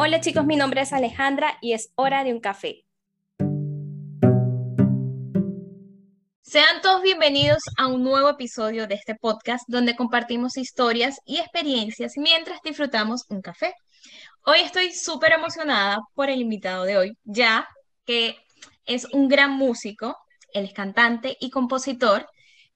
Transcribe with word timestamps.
Hola 0.00 0.20
chicos, 0.20 0.46
mi 0.46 0.54
nombre 0.54 0.82
es 0.82 0.92
Alejandra 0.92 1.58
y 1.60 1.72
es 1.72 1.90
hora 1.96 2.22
de 2.22 2.32
un 2.32 2.38
café. 2.38 2.84
Sean 6.40 6.80
todos 6.82 7.02
bienvenidos 7.02 7.64
a 7.76 7.88
un 7.88 8.04
nuevo 8.04 8.28
episodio 8.28 8.86
de 8.86 8.94
este 8.94 9.16
podcast 9.16 9.64
donde 9.66 9.96
compartimos 9.96 10.56
historias 10.56 11.18
y 11.24 11.38
experiencias 11.38 12.12
mientras 12.16 12.60
disfrutamos 12.62 13.24
un 13.28 13.42
café. 13.42 13.74
Hoy 14.44 14.60
estoy 14.60 14.92
súper 14.92 15.32
emocionada 15.32 15.98
por 16.14 16.30
el 16.30 16.42
invitado 16.42 16.84
de 16.84 16.96
hoy, 16.96 17.18
ya 17.24 17.66
que 18.06 18.36
es 18.84 19.04
un 19.06 19.26
gran 19.26 19.50
músico, 19.50 20.16
él 20.52 20.66
es 20.66 20.74
cantante 20.74 21.36
y 21.40 21.50
compositor, 21.50 22.28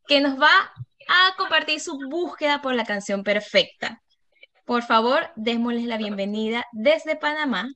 que 0.08 0.20
nos 0.20 0.40
va 0.40 0.72
a 1.06 1.36
compartir 1.36 1.78
su 1.78 1.96
búsqueda 2.10 2.60
por 2.60 2.74
la 2.74 2.84
canción 2.84 3.22
perfecta. 3.22 4.02
Por 4.64 4.84
favor, 4.84 5.24
démosles 5.34 5.86
la 5.86 5.96
bienvenida 5.96 6.64
desde 6.70 7.16
Panamá 7.16 7.68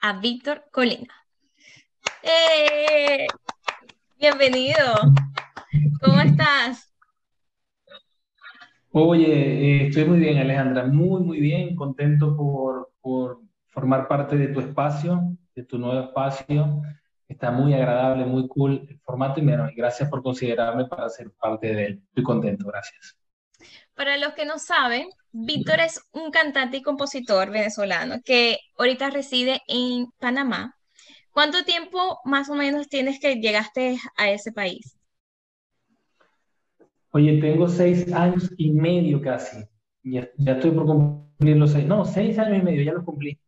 a 0.00 0.20
Víctor 0.20 0.64
Colina. 0.70 1.14
¡Eh! 2.22 3.26
Bienvenido. 4.18 4.76
¿Cómo 6.02 6.20
estás? 6.20 6.92
Oye, 8.92 9.26
eh, 9.26 9.86
estoy 9.86 10.04
muy 10.04 10.18
bien, 10.18 10.36
Alejandra, 10.36 10.84
muy, 10.84 11.22
muy 11.22 11.40
bien, 11.40 11.74
contento 11.74 12.36
por, 12.36 12.92
por 13.00 13.40
formar 13.68 14.06
parte 14.06 14.36
de 14.36 14.48
tu 14.48 14.60
espacio, 14.60 15.34
de 15.54 15.64
tu 15.64 15.78
nuevo 15.78 15.98
espacio. 15.98 16.82
Está 17.26 17.50
muy 17.50 17.72
agradable, 17.72 18.26
muy 18.26 18.46
cool 18.48 18.86
el 18.86 19.00
formato 19.00 19.40
y, 19.40 19.44
bueno, 19.44 19.66
gracias 19.74 20.10
por 20.10 20.22
considerarme 20.22 20.84
para 20.84 21.08
ser 21.08 21.30
parte 21.32 21.74
de 21.74 21.86
él. 21.86 22.02
Estoy 22.08 22.22
contento, 22.22 22.66
gracias. 22.66 23.16
Para 23.94 24.16
los 24.16 24.34
que 24.34 24.44
no 24.44 24.58
saben, 24.58 25.08
Víctor 25.30 25.80
es 25.80 26.00
un 26.12 26.30
cantante 26.30 26.78
y 26.78 26.82
compositor 26.82 27.50
venezolano 27.50 28.16
que 28.24 28.58
ahorita 28.76 29.10
reside 29.10 29.62
en 29.68 30.06
Panamá. 30.18 30.74
¿Cuánto 31.30 31.64
tiempo 31.64 32.20
más 32.24 32.48
o 32.50 32.54
menos 32.54 32.88
tienes 32.88 33.20
que 33.20 33.36
llegaste 33.36 33.98
a 34.16 34.30
ese 34.30 34.52
país? 34.52 34.96
Oye, 37.10 37.40
tengo 37.40 37.68
seis 37.68 38.12
años 38.12 38.50
y 38.56 38.72
medio 38.72 39.20
casi. 39.20 39.64
Ya, 40.02 40.28
ya 40.38 40.52
estoy 40.52 40.72
por 40.72 40.86
cumplir 40.86 41.56
los 41.56 41.72
seis. 41.72 41.86
No, 41.86 42.04
seis 42.04 42.38
años 42.38 42.58
y 42.58 42.62
medio, 42.62 42.82
ya 42.82 42.92
los 42.92 43.04
cumplí. 43.04 43.38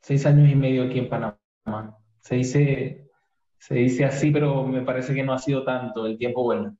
Seis 0.00 0.24
años 0.26 0.50
y 0.50 0.54
medio 0.54 0.84
aquí 0.84 0.98
en 0.98 1.08
Panamá. 1.08 1.38
Se 2.20 2.36
dice, 2.36 3.08
se 3.58 3.74
dice 3.74 4.04
así, 4.04 4.30
pero 4.30 4.64
me 4.66 4.82
parece 4.82 5.14
que 5.14 5.22
no 5.22 5.32
ha 5.32 5.38
sido 5.38 5.64
tanto 5.64 6.06
el 6.06 6.18
tiempo 6.18 6.42
bueno. 6.42 6.76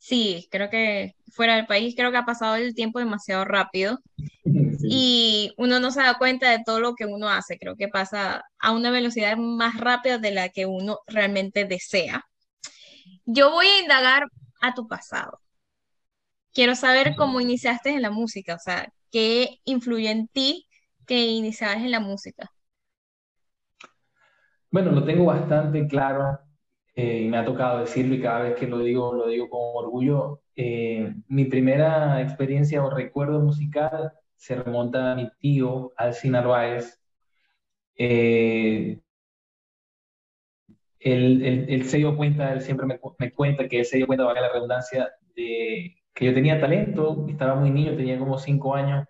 Sí, 0.00 0.48
creo 0.50 0.70
que 0.70 1.14
fuera 1.30 1.56
del 1.56 1.66
país, 1.66 1.94
creo 1.94 2.10
que 2.10 2.16
ha 2.16 2.24
pasado 2.24 2.56
el 2.56 2.74
tiempo 2.74 2.98
demasiado 2.98 3.44
rápido 3.44 4.00
y 4.82 5.52
uno 5.58 5.78
no 5.78 5.90
se 5.90 6.00
da 6.00 6.16
cuenta 6.18 6.50
de 6.50 6.62
todo 6.64 6.80
lo 6.80 6.94
que 6.94 7.04
uno 7.04 7.28
hace. 7.28 7.58
Creo 7.58 7.76
que 7.76 7.88
pasa 7.88 8.42
a 8.58 8.72
una 8.72 8.90
velocidad 8.90 9.36
más 9.36 9.78
rápida 9.78 10.18
de 10.18 10.32
la 10.32 10.48
que 10.48 10.66
uno 10.66 11.00
realmente 11.06 11.66
desea. 11.66 12.24
Yo 13.26 13.50
voy 13.50 13.66
a 13.66 13.80
indagar 13.82 14.24
a 14.62 14.74
tu 14.74 14.88
pasado. 14.88 15.38
Quiero 16.54 16.74
saber 16.74 17.14
cómo 17.16 17.40
iniciaste 17.40 17.90
en 17.90 18.02
la 18.02 18.10
música, 18.10 18.54
o 18.54 18.58
sea, 18.58 18.90
qué 19.12 19.58
influyó 19.64 20.10
en 20.10 20.28
ti 20.28 20.66
que 21.06 21.26
iniciaste 21.26 21.84
en 21.84 21.90
la 21.90 22.00
música. 22.00 22.50
Bueno, 24.70 24.92
lo 24.92 25.04
tengo 25.04 25.26
bastante 25.26 25.86
claro 25.86 26.40
eh, 26.94 27.22
y 27.22 27.28
me 27.28 27.38
ha 27.38 27.44
tocado 27.44 27.80
decirlo 27.80 28.14
y 28.14 28.20
cada 28.20 28.40
vez 28.40 28.54
que 28.56 28.66
lo 28.66 28.78
digo, 28.78 29.14
lo 29.14 29.28
digo 29.28 29.48
con 29.48 29.60
orgullo. 29.84 30.42
Eh, 30.56 31.14
mi 31.28 31.44
primera 31.46 32.20
experiencia 32.20 32.84
o 32.84 32.90
recuerdo 32.90 33.40
musical 33.40 34.12
se 34.36 34.56
remonta 34.56 35.12
a 35.12 35.14
mi 35.14 35.30
tío, 35.38 35.92
Alcina 35.96 36.40
Narváez. 36.40 37.00
Eh, 37.96 39.00
él, 40.98 41.84
se 41.84 41.98
dio 41.98 42.16
cuenta, 42.16 42.52
él 42.52 42.60
siempre 42.60 42.86
me, 42.86 42.98
me, 43.18 43.32
cuenta 43.32 43.68
que 43.68 43.80
él 43.80 43.84
se 43.86 43.96
dio 43.96 44.06
cuenta, 44.06 44.24
valga 44.24 44.42
la 44.42 44.52
redundancia, 44.52 45.10
de 45.34 45.96
que 46.14 46.24
yo 46.26 46.34
tenía 46.34 46.60
talento, 46.60 47.26
estaba 47.28 47.54
muy 47.54 47.70
niño, 47.70 47.96
tenía 47.96 48.18
como 48.18 48.38
cinco 48.38 48.74
años, 48.74 49.06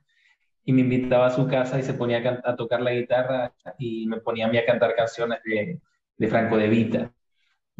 y 0.64 0.72
me 0.72 0.82
invitaba 0.82 1.26
a 1.26 1.30
su 1.30 1.46
casa 1.48 1.78
y 1.78 1.82
se 1.82 1.94
ponía 1.94 2.42
a, 2.44 2.56
tocar 2.56 2.80
la 2.82 2.92
guitarra 2.92 3.52
y 3.78 4.06
me 4.06 4.20
ponía 4.20 4.46
a 4.46 4.50
mí 4.50 4.58
a 4.58 4.66
cantar 4.66 4.94
canciones 4.94 5.40
de, 5.44 5.80
de 6.16 6.28
Franco 6.28 6.56
de 6.56 6.68
Vita. 6.68 7.12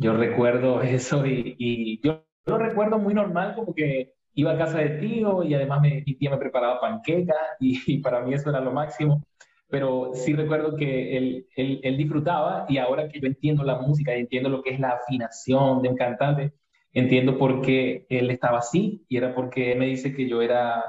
Yo 0.01 0.15
recuerdo 0.15 0.81
eso 0.83 1.25
y, 1.27 2.01
yo 2.03 2.25
lo 2.47 2.59
recuerdo 2.59 2.99
muy 2.99 3.15
normal, 3.15 3.55
como 3.55 3.75
que 3.75 4.15
iba 4.35 4.53
a 4.53 4.59
casa 4.59 4.79
de 4.79 4.99
tío 4.99 5.43
y 5.43 5.55
además 5.55 5.83
mi 5.83 6.03
tía 6.17 6.31
me 6.31 6.39
preparaba 6.39 6.81
panquecas 6.81 7.37
y, 7.61 7.99
para 7.99 8.23
mí 8.23 8.35
eso 8.35 8.51
era 8.51 8.61
lo 8.61 8.73
máximo. 8.73 9.23
Pero 9.69 10.13
sí 10.15 10.33
recuerdo 10.33 10.75
que 10.75 11.17
él, 11.17 11.47
él, 11.55 11.81
él, 11.85 11.97
disfrutaba 11.97 12.67
y 12.69 12.79
ahora 12.79 13.09
que 13.09 13.21
yo 13.21 13.29
entiendo 13.29 13.63
la 13.63 13.79
música 13.79 14.17
y 14.17 14.21
entiendo 14.21 14.49
lo 14.49 14.63
que 14.63 14.71
es 14.71 14.81
la 14.81 14.91
afinación 14.91 15.83
de 15.83 15.89
un 15.91 15.97
cantante, 15.97 16.55
entiendo 16.93 17.39
por 17.39 17.61
qué 17.61 18.07
él 18.09 18.31
estaba 18.31 18.59
así 18.59 19.05
y 19.09 19.17
era 19.17 19.33
porque 19.35 19.77
me 19.77 19.87
dice 19.87 20.13
que 20.13 20.29
yo 20.29 20.43
era, 20.43 20.83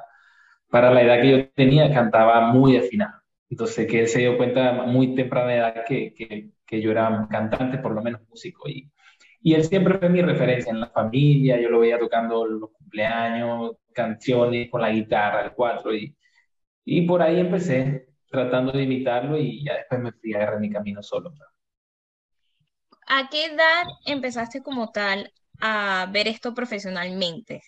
para 0.69 0.91
la 0.91 1.03
edad 1.03 1.21
que 1.21 1.29
yo 1.29 1.49
tenía, 1.51 1.93
cantaba 1.93 2.51
muy 2.53 2.77
afinado. 2.77 3.19
Entonces 3.49 3.85
que 3.87 3.99
él 3.99 4.07
se 4.07 4.19
dio 4.19 4.37
cuenta 4.37 4.71
muy 4.83 5.13
temprana 5.15 5.53
edad 5.53 5.85
que, 5.85 6.13
que, 6.15 6.51
que 6.65 6.81
yo 6.81 6.91
era 6.91 7.27
cantante, 7.29 7.77
por 7.77 7.93
lo 7.93 8.01
menos 8.01 8.21
músico. 8.29 8.67
Y, 8.69 8.89
y 9.41 9.55
él 9.55 9.63
siempre 9.63 9.97
fue 9.97 10.09
mi 10.09 10.21
referencia 10.21 10.71
en 10.71 10.81
la 10.81 10.89
familia, 10.89 11.59
yo 11.59 11.69
lo 11.69 11.79
veía 11.79 11.99
tocando 11.99 12.45
los 12.45 12.71
cumpleaños, 12.71 13.77
canciones 13.93 14.69
con 14.69 14.81
la 14.81 14.91
guitarra, 14.91 15.45
el 15.45 15.53
cuatro, 15.53 15.93
y, 15.95 16.15
y 16.85 17.01
por 17.07 17.21
ahí 17.21 17.39
empecé 17.39 18.07
tratando 18.29 18.71
de 18.71 18.83
imitarlo 18.83 19.37
y 19.37 19.63
ya 19.65 19.75
después 19.75 19.99
me 19.99 20.11
fui 20.13 20.33
a 20.33 20.37
agarrar 20.37 20.59
mi 20.59 20.69
camino 20.69 21.01
solo. 21.01 21.33
¿A 23.07 23.29
qué 23.29 23.45
edad 23.45 23.83
empezaste 24.05 24.61
como 24.61 24.91
tal 24.91 25.33
a 25.59 26.07
ver 26.11 26.27
esto 26.27 26.53
profesionalmente? 26.53 27.61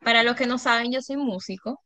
Para 0.00 0.22
los 0.22 0.36
que 0.36 0.46
no 0.46 0.58
saben, 0.58 0.92
yo 0.92 1.00
soy 1.00 1.16
músico. 1.16 1.82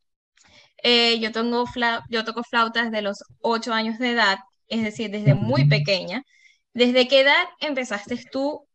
Eh, 0.83 1.21
yo, 1.21 1.33
tengo 1.33 1.65
yo 2.11 2.25
toco 2.25 2.43
flautas 2.43 2.91
desde 2.91 3.03
los 3.03 3.23
ocho 3.41 3.73
años 3.73 3.99
de 3.99 4.13
edad, 4.13 4.39
es 4.69 4.83
decir, 4.83 5.11
desde 5.11 5.35
muy 5.35 5.69
pequeña. 5.69 6.23
¿Desde 6.75 7.09
qué 7.09 7.21
edad 7.21 7.45
empezaste 7.61 8.19
tú 8.31 8.67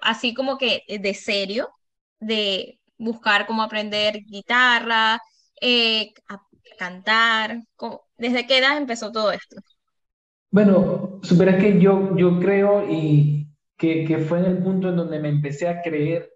así 0.00 0.34
como 0.34 0.58
que 0.58 0.82
eh, 0.88 0.98
de 0.98 1.14
serio, 1.14 1.70
de 2.20 2.78
buscar 2.98 3.46
cómo 3.46 3.62
aprender 3.62 4.22
guitarra, 4.24 5.20
eh, 5.60 6.12
a 6.28 6.40
cantar? 6.78 7.62
¿Desde 8.16 8.46
qué 8.46 8.58
edad 8.58 8.76
empezó 8.76 9.12
todo 9.12 9.32
esto? 9.32 9.56
Bueno, 10.50 11.20
supera 11.22 11.58
que 11.58 11.80
yo, 11.80 12.16
yo 12.16 12.38
creo 12.38 12.88
y 12.88 13.48
que, 13.76 14.04
que, 14.04 14.18
fue 14.18 14.38
en 14.38 14.46
el 14.46 14.58
punto 14.58 14.88
en 14.88 14.96
donde 14.96 15.18
me 15.18 15.28
empecé 15.28 15.68
a 15.68 15.82
creer 15.82 16.32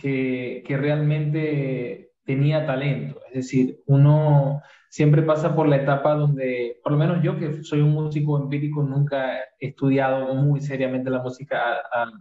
que, 0.00 0.62
que 0.66 0.76
realmente 0.76 2.12
tenía 2.24 2.66
talento. 2.66 3.20
Es 3.28 3.34
decir, 3.34 3.82
uno 3.86 4.62
siempre 4.90 5.22
pasa 5.22 5.56
por 5.56 5.68
la 5.68 5.76
etapa 5.76 6.14
donde, 6.14 6.78
por 6.82 6.92
lo 6.92 6.98
menos 6.98 7.22
yo 7.22 7.36
que 7.36 7.64
soy 7.64 7.80
un 7.80 7.90
músico 7.90 8.38
empírico, 8.38 8.82
nunca 8.82 9.38
he 9.58 9.68
estudiado 9.68 10.34
muy 10.34 10.60
seriamente 10.60 11.10
la 11.10 11.22
música 11.22 11.80
a, 11.92 12.02
a 12.02 12.12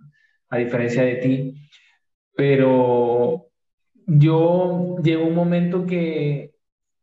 diferencia 0.58 1.04
de 1.04 1.16
ti. 1.16 1.56
Pero 2.36 3.48
yo 4.08 4.98
llegó 5.04 5.26
un 5.26 5.36
momento 5.36 5.86
que, 5.86 6.54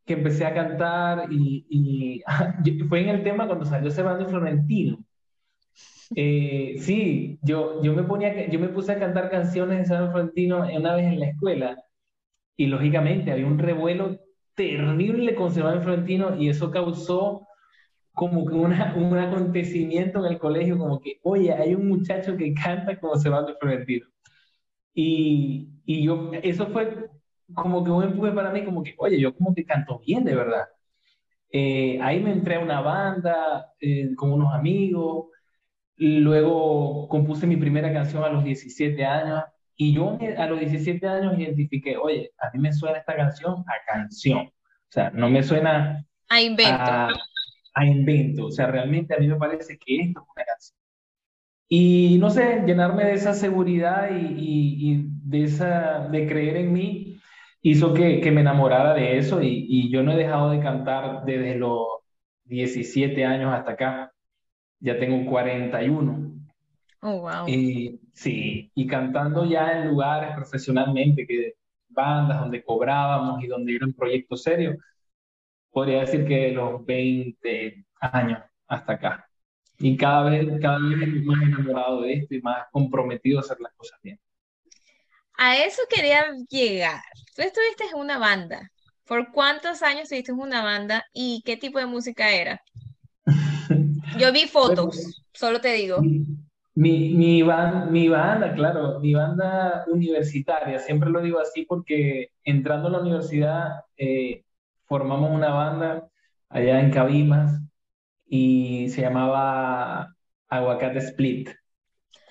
que 0.07 0.15
empecé 0.15 0.45
a 0.45 0.55
cantar 0.55 1.29
y, 1.31 2.23
fue 2.89 3.03
en 3.03 3.09
el 3.11 3.23
tema 3.23 3.47
cuando 3.47 3.65
salió 3.65 3.91
Sebastián 3.91 4.29
Florentino. 4.29 4.99
Eh, 6.17 6.75
sí, 6.79 7.39
yo, 7.43 7.81
yo, 7.83 7.95
me 7.95 8.03
ponía, 8.03 8.49
yo 8.49 8.59
me 8.59 8.69
puse 8.69 8.93
a 8.93 8.99
cantar 8.99 9.31
canciones 9.31 9.79
de 9.79 9.85
Sebastián 9.85 10.13
Florentino 10.13 10.67
una 10.77 10.97
vez 10.97 11.07
en 11.07 11.21
la 11.21 11.27
escuela 11.27 11.77
y 12.57 12.67
lógicamente 12.67 13.31
había 13.31 13.47
un 13.47 13.59
revuelo 13.59 14.19
terrible 14.55 15.35
con 15.35 15.53
Sebastián 15.53 15.85
Florentino 15.85 16.37
y 16.37 16.49
eso 16.49 16.71
causó 16.71 17.47
como 18.15 18.47
que 18.47 18.55
una, 18.55 18.95
un 18.97 19.17
acontecimiento 19.19 20.25
en 20.25 20.33
el 20.33 20.39
colegio, 20.39 20.79
como 20.79 21.01
que, 21.01 21.21
oye, 21.23 21.53
hay 21.53 21.75
un 21.75 21.89
muchacho 21.89 22.37
que 22.37 22.55
canta 22.55 22.99
como 22.99 23.17
Sebastián 23.17 23.57
Florentino. 23.61 24.07
Y, 24.95 25.69
y 25.85 26.05
yo, 26.05 26.31
eso 26.43 26.67
fue 26.69 27.09
como 27.55 27.85
que 27.85 27.91
un 27.91 28.05
empuje 28.05 28.33
para 28.33 28.51
mí, 28.51 28.65
como 28.65 28.83
que, 28.83 28.95
oye, 28.99 29.21
yo 29.21 29.35
como 29.35 29.55
que 29.55 29.65
canto 29.65 30.01
bien, 30.01 30.25
de 30.25 30.35
verdad. 30.35 30.67
Eh, 31.53 31.99
ahí 32.03 32.21
me 32.21 32.33
entré 32.33 32.57
a 32.57 32.61
una 32.61 32.81
banda 32.81 33.73
eh, 33.81 34.15
con 34.17 34.33
unos 34.33 34.55
amigos, 34.55 35.29
luego 35.97 37.09
compuse 37.09 37.47
mi 37.47 37.57
primera 37.57 37.93
canción 37.93 38.25
a 38.25 38.29
los 38.29 38.45
17 38.45 39.05
años, 39.05 39.45
y 39.77 39.95
yo 39.95 40.19
a 40.39 40.47
los 40.47 40.61
17 40.61 41.07
años 41.07 41.39
identifiqué, 41.39 41.97
oye, 41.97 42.33
a 42.39 42.51
mí 42.53 42.61
me 42.61 42.73
suena 42.73 42.99
esta 42.99 43.17
canción 43.17 43.65
a 43.67 43.93
canción, 43.93 44.47
o 44.47 44.93
sea, 44.93 45.11
no 45.11 45.29
me 45.29 45.43
suena 45.43 46.05
a 46.29 46.41
invento 46.41 46.73
a 46.73 47.09
invento. 47.85 48.47
O 48.47 48.51
sea, 48.51 48.67
realmente 48.67 49.15
a 49.15 49.19
mí 49.19 49.29
me 49.29 49.37
parece 49.37 49.79
que 49.79 49.97
esto 49.97 50.21
es 50.21 50.27
una 50.37 50.45
canción. 50.45 50.79
Y 51.69 52.19
no 52.19 52.31
sé, 52.31 52.65
llenarme 52.67 53.05
de 53.05 53.15
esa 53.15 53.33
seguridad 53.33 54.11
y, 54.11 54.35
y, 54.37 55.05
de, 55.25 55.45
esa, 55.45 56.09
de 56.09 56.27
creer 56.27 56.57
en 56.57 56.73
mí 56.73 57.21
hizo 57.63 57.95
que, 57.95 58.21
que 58.21 58.33
me 58.33 58.41
enamorara 58.41 58.95
de 58.95 59.19
eso 59.19 59.41
y, 59.41 59.67
y, 59.69 59.91
yo 59.91 60.03
no 60.03 60.13
he 60.13 60.17
dejado 60.17 60.51
de 60.51 60.61
cantar 60.61 61.25
desde, 61.25 61.55
lo, 61.57 62.01
17 62.51 63.25
años 63.25 63.53
hasta 63.55 63.73
acá. 63.73 64.13
Ya 64.81 64.99
tengo 64.99 65.31
41. 65.31 66.33
Oh, 67.03 67.21
wow. 67.21 67.49
Y 67.49 68.01
sí, 68.13 68.71
y 68.75 68.87
cantando 68.87 69.45
ya 69.45 69.81
en 69.81 69.89
lugares 69.89 70.35
profesionalmente, 70.35 71.27
que 71.27 71.55
bandas 71.89 72.41
donde 72.41 72.63
cobrábamos 72.63 73.43
y 73.43 73.47
donde 73.47 73.77
era 73.77 73.87
un 73.87 73.95
proyecto 73.95 74.37
serio, 74.37 74.77
podría 75.71 76.01
decir 76.01 76.27
que 76.27 76.53
los 76.53 76.85
20 76.85 77.85
años 78.01 78.41
hasta 78.67 78.93
acá. 78.95 79.27
Y 79.79 79.97
cada 79.97 80.31
vez, 80.31 80.47
cada 80.61 80.79
vez 80.79 81.25
más 81.25 81.43
enamorado 81.43 82.03
de 82.03 82.15
esto 82.15 82.35
y 82.35 82.43
más 82.43 82.67
comprometido 82.71 83.39
a 83.39 83.43
hacer 83.43 83.59
las 83.61 83.73
cosas 83.75 83.99
bien. 84.03 84.19
A 85.39 85.57
eso 85.57 85.81
quería 85.89 86.25
llegar. 86.51 87.01
Tú 87.35 87.43
estuviste 87.43 87.85
en 87.93 87.99
una 87.99 88.19
banda. 88.19 88.71
¿Por 89.07 89.33
cuántos 89.33 89.83
años 89.83 90.03
estuviste 90.03 90.33
en 90.33 90.39
una 90.39 90.63
banda 90.63 91.05
y 91.13 91.43
qué 91.45 91.57
tipo 91.57 91.79
de 91.79 91.87
música 91.87 92.31
era? 92.31 92.63
Yo 94.19 94.33
vi 94.33 94.47
fotos, 94.47 95.23
solo 95.33 95.61
te 95.61 95.73
digo. 95.73 96.01
Mi, 96.75 97.11
mi, 97.15 97.43
mi 97.43 98.09
banda, 98.09 98.55
claro, 98.55 99.01
mi 99.01 99.15
banda 99.15 99.85
universitaria, 99.89 100.79
siempre 100.79 101.11
lo 101.11 101.21
digo 101.21 101.41
así 101.41 101.65
porque 101.67 102.31
entrando 102.45 102.89
a 102.89 102.91
la 102.93 103.01
universidad 103.01 103.85
eh, 103.97 104.45
formamos 104.91 105.31
una 105.31 105.51
banda 105.51 106.09
allá 106.49 106.81
en 106.81 106.91
Cabimas 106.91 107.63
y 108.27 108.89
se 108.89 109.03
llamaba 109.03 110.17
Aguacate 110.49 110.99
Split. 110.99 111.49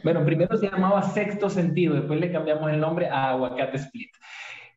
Bueno, 0.03 0.25
primero 0.25 0.57
se 0.57 0.69
llamaba 0.69 1.01
Sexto 1.01 1.49
Sentido, 1.49 1.95
después 1.95 2.19
le 2.19 2.33
cambiamos 2.33 2.69
el 2.69 2.81
nombre 2.81 3.07
a 3.07 3.29
Aguacate 3.29 3.77
Split. 3.77 4.09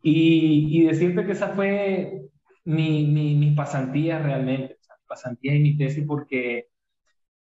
Y, 0.01 0.85
decirte 0.85 1.27
que 1.27 1.33
esa 1.33 1.49
fue 1.49 2.23
mi, 2.65 3.05
mi, 3.09 3.35
mis 3.35 3.57
pasantías 3.57 4.23
realmente, 4.23 4.79
pasantías 5.09 5.57
y 5.57 5.59
mi 5.59 5.77
tesis, 5.77 6.05
porque 6.07 6.69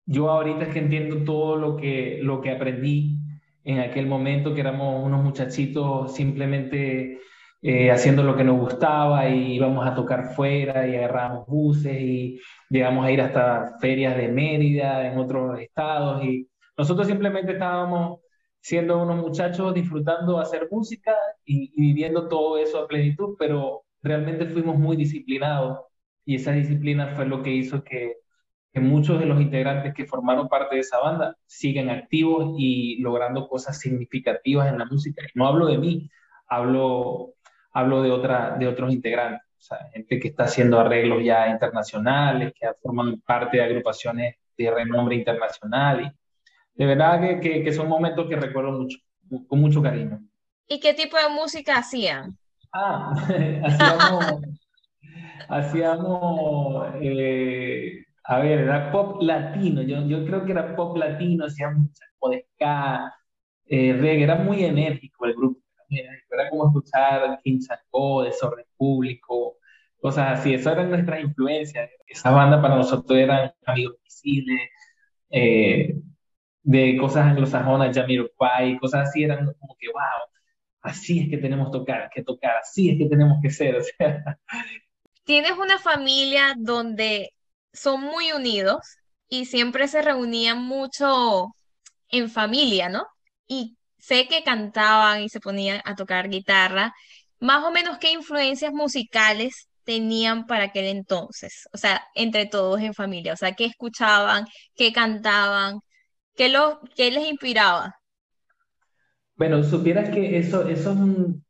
yo 0.06 0.30
ahorita 0.30 0.66
es 0.66 0.70
que 0.74 0.80
entiendo 0.80 1.24
todo 1.24 1.56
lo 1.56 1.78
que, 1.78 2.20
lo 2.22 2.42
que 2.42 2.52
aprendí 2.52 3.18
en 3.64 3.80
aquel 3.80 4.06
momento, 4.06 4.54
que 4.54 4.62
éramos 4.62 5.04
unos 5.04 5.24
muchachitos 5.24 6.16
simplemente 6.16 7.22
eh, 7.70 7.92
haciendo 7.92 8.24
lo 8.24 8.38
que 8.38 8.46
nos 8.46 8.58
gustaba 8.60 9.28
y 9.30 9.56
íbamos 9.56 9.86
a 9.86 9.94
tocar 9.94 10.34
fuera 10.36 10.88
y 10.88 10.96
agarrábamos 10.96 11.48
buses 11.48 12.00
y 12.00 12.40
llegamos 12.70 13.06
a 13.06 13.12
ir 13.12 13.20
hasta 13.20 13.78
ferias 13.82 14.16
de 14.16 14.30
Mérida 14.30 15.06
en 15.06 15.18
otros 15.18 15.60
estados 15.60 16.24
y 16.24 16.48
nosotros 16.78 17.08
simplemente 17.08 17.52
estábamos 17.54 18.22
siendo 18.62 19.02
unos 19.04 19.18
muchachos 19.18 19.74
disfrutando 19.74 20.40
hacer 20.40 20.70
música 20.72 21.14
y, 21.44 21.74
y 21.76 21.88
viviendo 21.88 22.30
todo 22.30 22.58
eso 22.58 22.80
a 22.80 22.88
plenitud, 22.88 23.36
pero 23.38 23.84
realmente 24.02 24.46
fuimos 24.46 24.78
muy 24.80 24.96
disciplinados 24.96 25.80
y 26.26 26.36
esa 26.36 26.54
disciplina 26.54 27.16
fue 27.18 27.26
lo 27.26 27.44
que 27.44 27.52
hizo 27.52 27.84
que, 27.84 28.16
que 28.74 28.80
muchos 28.80 29.20
de 29.20 29.26
los 29.26 29.42
integrantes 29.42 29.94
que 29.94 30.06
formaron 30.06 30.48
parte 30.48 30.76
de 30.76 30.82
esa 30.82 31.00
banda 31.00 31.36
siguen 31.46 31.90
activos 31.90 32.56
y 32.58 33.02
logrando 33.02 33.50
cosas 33.50 33.78
significativas 33.80 34.70
en 34.70 34.80
la 34.80 34.86
música. 34.86 35.22
no 35.36 35.48
hablo 35.48 35.66
de 35.68 35.78
mí, 35.78 36.10
hablo 36.48 37.34
hablo 37.78 38.02
de, 38.02 38.10
otra, 38.10 38.56
de 38.58 38.68
otros 38.68 38.92
integrantes, 38.92 39.48
o 39.56 39.62
sea, 39.62 39.78
gente 39.94 40.20
que 40.20 40.30
está 40.30 40.46
haciendo 40.46 40.80
arreglos 40.80 41.24
ya 41.24 41.48
internacionales, 41.48 42.52
que 42.60 42.68
forman 42.82 43.22
parte 43.22 43.58
de 43.58 43.64
agrupaciones 43.64 44.36
de 44.58 44.72
renombre 44.72 45.16
internacional. 45.16 46.02
Y 46.02 46.12
de 46.76 46.86
verdad 46.88 47.40
que, 47.40 47.64
que, 47.64 47.72
son 47.72 47.88
momentos 47.88 48.28
que 48.28 48.36
recuerdo 48.36 48.72
mucho, 48.72 48.98
con 49.48 49.60
mucho 49.60 49.82
cariño. 49.84 50.20
¿Y 50.68 50.80
qué 50.80 50.96
tipo 50.96 51.18
de 51.18 51.30
música 51.30 51.78
hacían? 51.78 52.36
Ah, 52.74 53.14
hacíamos, 53.64 54.42
hacíamos 55.48 56.88
eh, 57.00 58.04
a 58.24 58.40
ver, 58.40 58.60
era 58.62 58.92
pop 58.92 59.22
latino, 59.22 59.84
yo, 59.84 60.04
yo 60.08 60.26
creo 60.26 60.46
que 60.46 60.52
era 60.52 60.76
pop 60.76 60.98
latino, 60.98 61.46
hacíamos 61.46 61.90
como 62.18 62.34
de 62.34 62.48
ska, 62.56 63.14
eh, 63.68 63.94
reggae, 63.94 64.24
era 64.24 64.36
muy 64.36 64.64
enérgico 64.64 65.28
el 65.28 65.36
grupo 65.36 65.67
era 65.90 66.50
como 66.50 66.68
escuchar 66.68 67.40
King 67.44 67.60
Chaco, 67.60 68.24
Desorden 68.24 68.66
Público, 68.76 69.58
cosas 70.00 70.40
así. 70.40 70.54
Esas 70.54 70.74
eran 70.74 70.90
nuestras 70.90 71.22
influencias. 71.22 71.90
Esa 72.06 72.32
banda 72.32 72.62
para 72.62 72.76
nosotros 72.76 73.18
eran 73.18 73.54
amigos 73.66 73.96
visibles, 74.04 74.70
eh, 75.30 75.96
de 76.64 76.98
cosas 76.98 77.28
anglosajonas, 77.28 77.96
Jamiroquai, 77.96 78.78
cosas 78.78 79.08
así, 79.08 79.24
eran 79.24 79.46
como 79.60 79.76
que, 79.80 79.88
wow, 79.88 80.28
así 80.82 81.20
es 81.20 81.30
que 81.30 81.38
tenemos 81.38 81.72
tocar, 81.72 82.10
que 82.14 82.24
tocar, 82.24 82.58
así 82.58 82.90
es 82.90 82.98
que 82.98 83.06
tenemos 83.08 83.38
que 83.42 83.50
ser. 83.50 83.82
Tienes 85.24 85.52
una 85.52 85.80
familia 85.80 86.56
donde 86.58 87.34
son 87.74 88.02
muy 88.02 88.32
unidos 88.32 88.98
y 89.30 89.46
siempre 89.46 89.88
se 89.88 90.02
reunían 90.02 90.62
mucho 90.62 91.56
en 92.10 92.30
familia, 92.30 92.90
¿no? 92.90 93.08
¿Y 93.48 93.78
sé 94.08 94.28
que 94.28 94.44
cantaban 94.44 95.22
y 95.24 95.30
se 95.30 95.40
ponían 95.40 95.82
a 95.86 95.96
tocar 95.96 96.30
guitarra, 96.30 96.94
más 97.40 97.64
o 97.66 97.72
menos 97.72 97.98
qué 98.00 98.12
influencias 98.14 98.74
musicales 98.74 99.68
tenían 99.84 100.48
para 100.48 100.66
aquel 100.66 100.86
entonces, 100.86 101.68
o 101.74 101.78
sea, 101.78 102.04
entre 102.16 102.46
todos 102.46 102.82
en 102.82 102.94
familia, 102.94 103.34
o 103.34 103.38
sea, 103.38 103.54
qué 103.54 103.66
escuchaban, 103.66 104.46
qué 104.76 104.92
cantaban, 104.94 105.80
qué, 106.36 106.50
lo, 106.50 106.82
qué 106.96 107.12
les 107.12 107.28
inspiraba. 107.28 107.96
Bueno, 109.36 109.64
supieras 109.64 110.10
que 110.10 110.38
eso, 110.38 110.68
eso 110.68 110.92
es 110.92 110.98
un, 110.98 111.46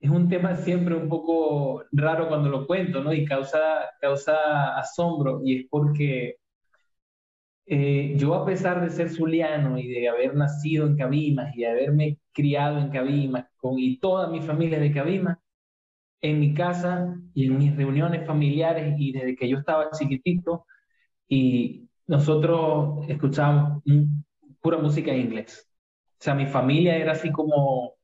es 0.00 0.10
un 0.10 0.28
tema 0.28 0.56
siempre 0.56 0.94
un 0.96 1.08
poco 1.08 1.84
raro 1.92 2.28
cuando 2.28 2.48
lo 2.50 2.66
cuento, 2.66 3.02
¿no? 3.02 3.12
Y 3.12 3.24
causa, 3.24 3.60
causa 4.00 4.76
asombro, 4.78 5.40
y 5.44 5.60
es 5.60 5.66
porque 5.70 6.36
eh, 7.66 8.14
yo 8.16 8.34
a 8.34 8.44
pesar 8.44 8.80
de 8.80 8.90
ser 8.90 9.10
zuliano 9.10 9.78
y 9.78 9.88
de 9.88 10.08
haber 10.08 10.34
nacido 10.34 10.86
en 10.86 10.96
Cabimas 10.96 11.54
y 11.56 11.60
de 11.60 11.68
haberme 11.68 12.18
criado 12.32 12.78
en 12.78 12.90
Cabimas 12.90 13.46
con, 13.56 13.78
y 13.78 13.98
toda 13.98 14.28
mi 14.28 14.40
familia 14.40 14.78
de 14.80 14.92
Cabimas, 14.92 15.38
en 16.20 16.40
mi 16.40 16.54
casa 16.54 17.16
y 17.34 17.46
en 17.46 17.58
mis 17.58 17.76
reuniones 17.76 18.26
familiares 18.26 18.94
y 18.98 19.12
desde 19.12 19.36
que 19.36 19.48
yo 19.48 19.58
estaba 19.58 19.90
chiquitito 19.90 20.66
y 21.28 21.88
nosotros 22.06 23.04
escuchábamos 23.08 23.82
pura 24.60 24.78
música 24.78 25.12
en 25.12 25.20
inglés. 25.22 25.68
O 26.20 26.24
sea, 26.24 26.34
mi 26.34 26.46
familia 26.46 26.96
era 26.96 27.12
así 27.12 27.32
como 27.32 27.94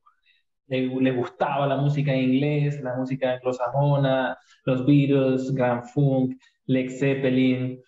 le, 0.67 1.11
gustaba 1.11 1.67
la 1.67 1.77
música 1.77 2.13
en 2.13 2.33
inglés, 2.33 2.81
la 2.81 2.95
música 2.95 3.33
anglosajona, 3.33 4.37
los 4.65 4.85
Beatles, 4.85 5.53
Grand 5.53 5.83
Funk, 5.85 6.35
Led 6.65 6.89
Zeppelin, 6.89 7.81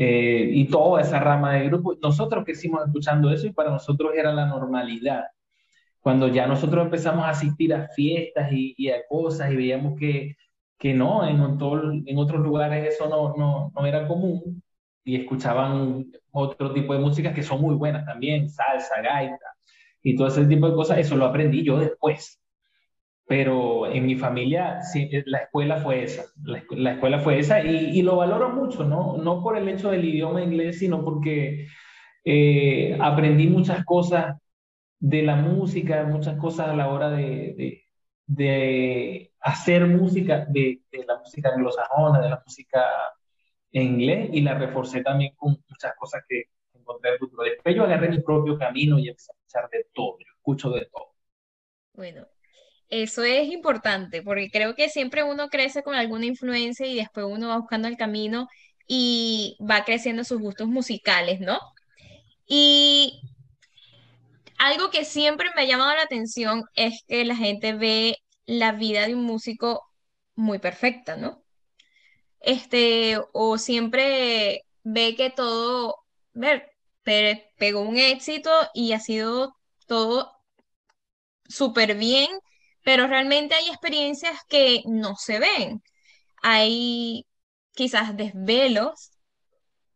eh, 0.00 0.50
y 0.52 0.66
toda 0.66 1.00
esa 1.02 1.18
rama 1.18 1.54
de 1.54 1.66
grupo. 1.66 1.96
Nosotros 2.00 2.44
crecimos 2.44 2.86
escuchando 2.86 3.32
eso 3.32 3.48
y 3.48 3.52
para 3.52 3.70
nosotros 3.70 4.12
era 4.14 4.32
la 4.32 4.46
normalidad. 4.46 5.24
Cuando 6.00 6.28
ya 6.28 6.46
nosotros 6.46 6.84
empezamos 6.84 7.24
a 7.24 7.30
asistir 7.30 7.74
a 7.74 7.88
fiestas 7.88 8.48
y, 8.52 8.90
a 8.90 9.04
cosas 9.08 9.50
y 9.50 9.56
veíamos 9.56 9.98
que, 9.98 10.36
que 10.78 10.94
no, 10.94 11.26
en, 11.26 11.40
en 12.06 12.18
otros 12.18 12.40
lugares 12.40 12.94
eso 12.94 13.08
no, 13.08 13.34
no, 13.36 13.72
no 13.74 13.86
era 13.86 14.06
común 14.06 14.62
y 15.04 15.16
escuchaban 15.16 16.06
otro 16.30 16.72
tipo 16.72 16.92
de 16.94 17.00
músicas 17.00 17.34
que 17.34 17.42
son 17.42 17.60
muy 17.60 17.74
buenas 17.74 18.06
también, 18.06 18.48
salsa, 18.48 19.02
gaita 19.02 19.36
y 20.04 20.14
todo 20.14 20.28
ese 20.28 20.46
tipo 20.46 20.68
de 20.68 20.76
cosas, 20.76 20.98
eso 20.98 21.16
lo 21.16 21.26
aprendí 21.26 21.64
yo 21.64 21.76
después 21.80 22.38
pero 23.28 23.86
en 23.86 24.06
mi 24.06 24.16
familia 24.16 24.80
sí, 24.82 25.08
eh, 25.12 25.22
la 25.26 25.40
escuela 25.40 25.76
fue 25.76 26.02
esa, 26.02 26.24
la, 26.42 26.92
escuela 26.92 27.20
fue 27.20 27.38
esa 27.38 27.62
y, 27.62 28.00
lo 28.00 28.16
valoro 28.16 28.48
mucho, 28.48 28.84
¿no? 28.84 29.18
No 29.18 29.42
por 29.42 29.58
el 29.58 29.68
hecho 29.68 29.90
del 29.90 30.06
idioma 30.06 30.42
inglés, 30.42 30.78
sino 30.78 31.04
porque 31.04 31.68
eh, 32.24 32.96
aprendí 32.98 33.46
muchas 33.46 33.84
cosas 33.84 34.36
de 34.98 35.22
la 35.22 35.36
música, 35.36 36.04
muchas 36.04 36.38
cosas 36.38 36.68
a 36.68 36.74
la 36.74 36.88
hora 36.88 37.10
de, 37.10 37.84
de, 38.26 39.32
hacer 39.40 39.86
música, 39.86 40.46
de, 40.48 40.80
la 41.06 41.18
música 41.18 41.50
anglosajona, 41.50 42.22
de 42.22 42.30
la 42.30 42.42
música 42.42 42.82
en 43.72 43.82
inglés 43.82 44.30
y 44.32 44.40
la 44.40 44.54
reforcé 44.54 45.02
también 45.02 45.34
con 45.36 45.62
muchas 45.68 45.94
cosas 45.98 46.24
que 46.26 46.44
encontré 46.72 47.10
en 47.10 47.14
el 47.14 47.18
futuro. 47.18 47.42
Después 47.42 47.76
yo 47.76 47.84
agarré 47.84 48.08
mi 48.08 48.20
propio 48.20 48.56
camino 48.56 48.98
y 48.98 49.08
empecé 49.08 49.32
a 49.32 49.34
escuchar 49.34 49.68
de 49.70 49.86
todo, 49.92 50.16
yo 50.18 50.32
escucho 50.34 50.70
de 50.70 50.86
todo. 50.86 51.12
Bueno, 51.92 52.26
eso 52.90 53.22
es 53.24 53.48
importante, 53.48 54.22
porque 54.22 54.50
creo 54.50 54.74
que 54.74 54.88
siempre 54.88 55.22
uno 55.22 55.48
crece 55.48 55.82
con 55.82 55.94
alguna 55.94 56.26
influencia 56.26 56.86
y 56.86 56.96
después 56.96 57.26
uno 57.28 57.48
va 57.48 57.58
buscando 57.58 57.88
el 57.88 57.96
camino 57.96 58.48
y 58.86 59.56
va 59.60 59.84
creciendo 59.84 60.24
sus 60.24 60.40
gustos 60.40 60.68
musicales, 60.68 61.40
¿no? 61.40 61.58
Y 62.46 63.20
algo 64.58 64.90
que 64.90 65.04
siempre 65.04 65.48
me 65.54 65.62
ha 65.62 65.66
llamado 65.66 65.94
la 65.94 66.02
atención 66.02 66.64
es 66.74 67.04
que 67.06 67.24
la 67.24 67.36
gente 67.36 67.74
ve 67.74 68.18
la 68.46 68.72
vida 68.72 69.06
de 69.06 69.14
un 69.14 69.24
músico 69.24 69.82
muy 70.34 70.58
perfecta, 70.58 71.16
¿no? 71.16 71.42
Este, 72.40 73.18
o 73.32 73.58
siempre 73.58 74.62
ve 74.84 75.14
que 75.16 75.30
todo, 75.30 75.96
ver, 76.32 76.72
pegó 77.58 77.80
un 77.82 77.96
éxito 77.98 78.50
y 78.74 78.92
ha 78.92 79.00
sido 79.00 79.56
todo 79.86 80.32
súper 81.48 81.96
bien 81.96 82.28
pero 82.88 83.06
realmente 83.06 83.54
hay 83.54 83.68
experiencias 83.68 84.38
que 84.48 84.80
no 84.86 85.14
se 85.16 85.38
ven. 85.38 85.82
Hay 86.42 87.26
quizás 87.72 88.16
desvelos, 88.16 89.10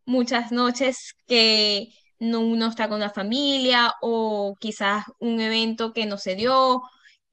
muchas 0.05 0.51
noches 0.51 1.15
que 1.25 1.87
no, 2.19 2.41
uno 2.41 2.67
está 2.67 2.89
con 2.89 2.99
la 2.99 3.09
familia 3.09 3.93
o 4.01 4.55
quizás 4.59 5.05
un 5.19 5.41
evento 5.41 5.91
que 5.91 6.05
no 6.05 6.19
se 6.19 6.35
dio. 6.35 6.83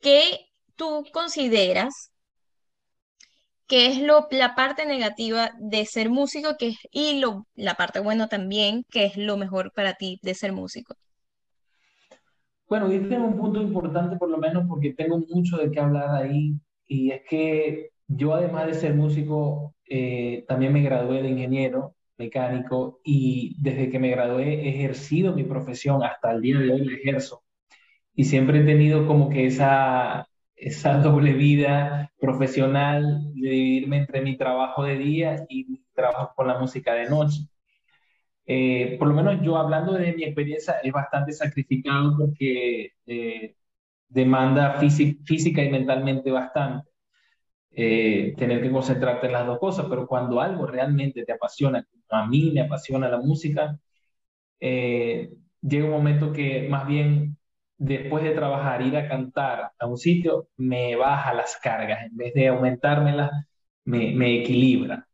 ¿Qué 0.00 0.46
tú 0.76 1.04
consideras 1.12 2.10
que 3.66 3.88
es 3.88 3.98
lo, 3.98 4.28
la 4.30 4.54
parte 4.54 4.86
negativa 4.86 5.50
de 5.58 5.84
ser 5.84 6.08
músico 6.08 6.56
que 6.58 6.74
y 6.90 7.18
lo, 7.20 7.46
la 7.54 7.74
parte 7.74 8.00
buena 8.00 8.28
también, 8.28 8.84
que 8.90 9.04
es 9.04 9.18
lo 9.18 9.36
mejor 9.36 9.72
para 9.74 9.92
ti 9.94 10.18
de 10.22 10.34
ser 10.34 10.52
músico? 10.52 10.94
Bueno, 12.70 12.88
tengo 12.88 13.26
un 13.26 13.36
punto 13.36 13.60
importante 13.60 14.16
por 14.16 14.30
lo 14.30 14.38
menos 14.38 14.64
porque 14.68 14.94
tengo 14.94 15.18
mucho 15.18 15.56
de 15.58 15.72
qué 15.72 15.80
hablar 15.80 16.08
ahí 16.22 16.54
y 16.86 17.10
es 17.10 17.22
que 17.28 17.90
yo 18.06 18.32
además 18.34 18.66
de 18.68 18.74
ser 18.74 18.94
músico 18.94 19.74
eh, 19.88 20.44
también 20.46 20.72
me 20.72 20.82
gradué 20.82 21.20
de 21.20 21.30
ingeniero 21.30 21.96
mecánico 22.16 23.00
y 23.04 23.56
desde 23.60 23.90
que 23.90 23.98
me 23.98 24.10
gradué 24.10 24.66
he 24.66 24.68
ejercido 24.68 25.34
mi 25.34 25.42
profesión 25.42 26.04
hasta 26.04 26.30
el 26.30 26.42
día 26.42 26.60
de 26.60 26.72
hoy 26.72 26.84
la 26.84 26.96
ejerzo 26.96 27.42
y 28.14 28.24
siempre 28.24 28.60
he 28.60 28.64
tenido 28.64 29.06
como 29.06 29.30
que 29.30 29.46
esa, 29.46 30.28
esa 30.56 30.98
doble 31.02 31.32
vida 31.34 32.12
profesional 32.20 33.32
de 33.34 33.50
dividirme 33.50 33.98
entre 33.98 34.22
mi 34.22 34.36
trabajo 34.36 34.84
de 34.84 34.96
día 34.96 35.44
y 35.48 35.64
mi 35.64 35.82
trabajo 35.94 36.34
con 36.36 36.46
la 36.48 36.58
música 36.58 36.94
de 36.94 37.10
noche. 37.10 37.48
Eh, 38.52 38.97
por 38.99 39.07
lo 39.07 39.14
menos 39.14 39.40
yo 39.42 39.57
hablando 39.57 39.92
de 39.92 40.12
mi 40.12 40.25
experiencia 40.25 40.80
es 40.83 40.92
bastante 40.92 41.33
sacrificado 41.33 42.16
porque 42.19 42.95
eh, 43.07 43.54
demanda 44.09 44.80
física 44.80 45.62
y 45.62 45.71
mentalmente 45.71 46.33
bastante. 46.33 46.90
Eh, 47.73 48.35
tener 48.38 48.62
que 48.62 48.73
concentrarte 48.73 49.26
en 49.28 49.35
las 49.35 49.47
dos 49.47 49.59
cosas, 49.61 49.87
pero 49.90 50.07
cuando 50.07 50.40
algo 50.40 50.66
realmente 50.66 51.25
te 51.25 51.33
apasiona, 51.33 51.87
a 52.11 52.26
mí 52.26 52.52
me 52.52 52.62
apasiona 52.62 53.09
la 53.09 53.19
música, 53.21 53.78
llega 54.61 55.85
un 55.85 55.90
momento 55.90 56.33
que 56.33 56.69
más 56.69 56.87
bien 56.88 57.37
después 57.78 58.25
de 58.25 58.33
trabajar, 58.33 58.83
ir 58.83 58.97
a 58.97 59.09
cantar 59.09 59.73
a 59.78 59.87
un 59.87 59.97
sitio, 59.99 60.49
me 60.57 60.97
baja 60.97 61.35
las 61.35 61.57
cargas, 61.59 62.04
en 62.07 62.16
vez 62.16 62.35
de 62.35 62.49
aumentármelas, 62.49 63.30
me, 63.85 64.12
me 64.12 64.40
equilibra. 64.42 65.07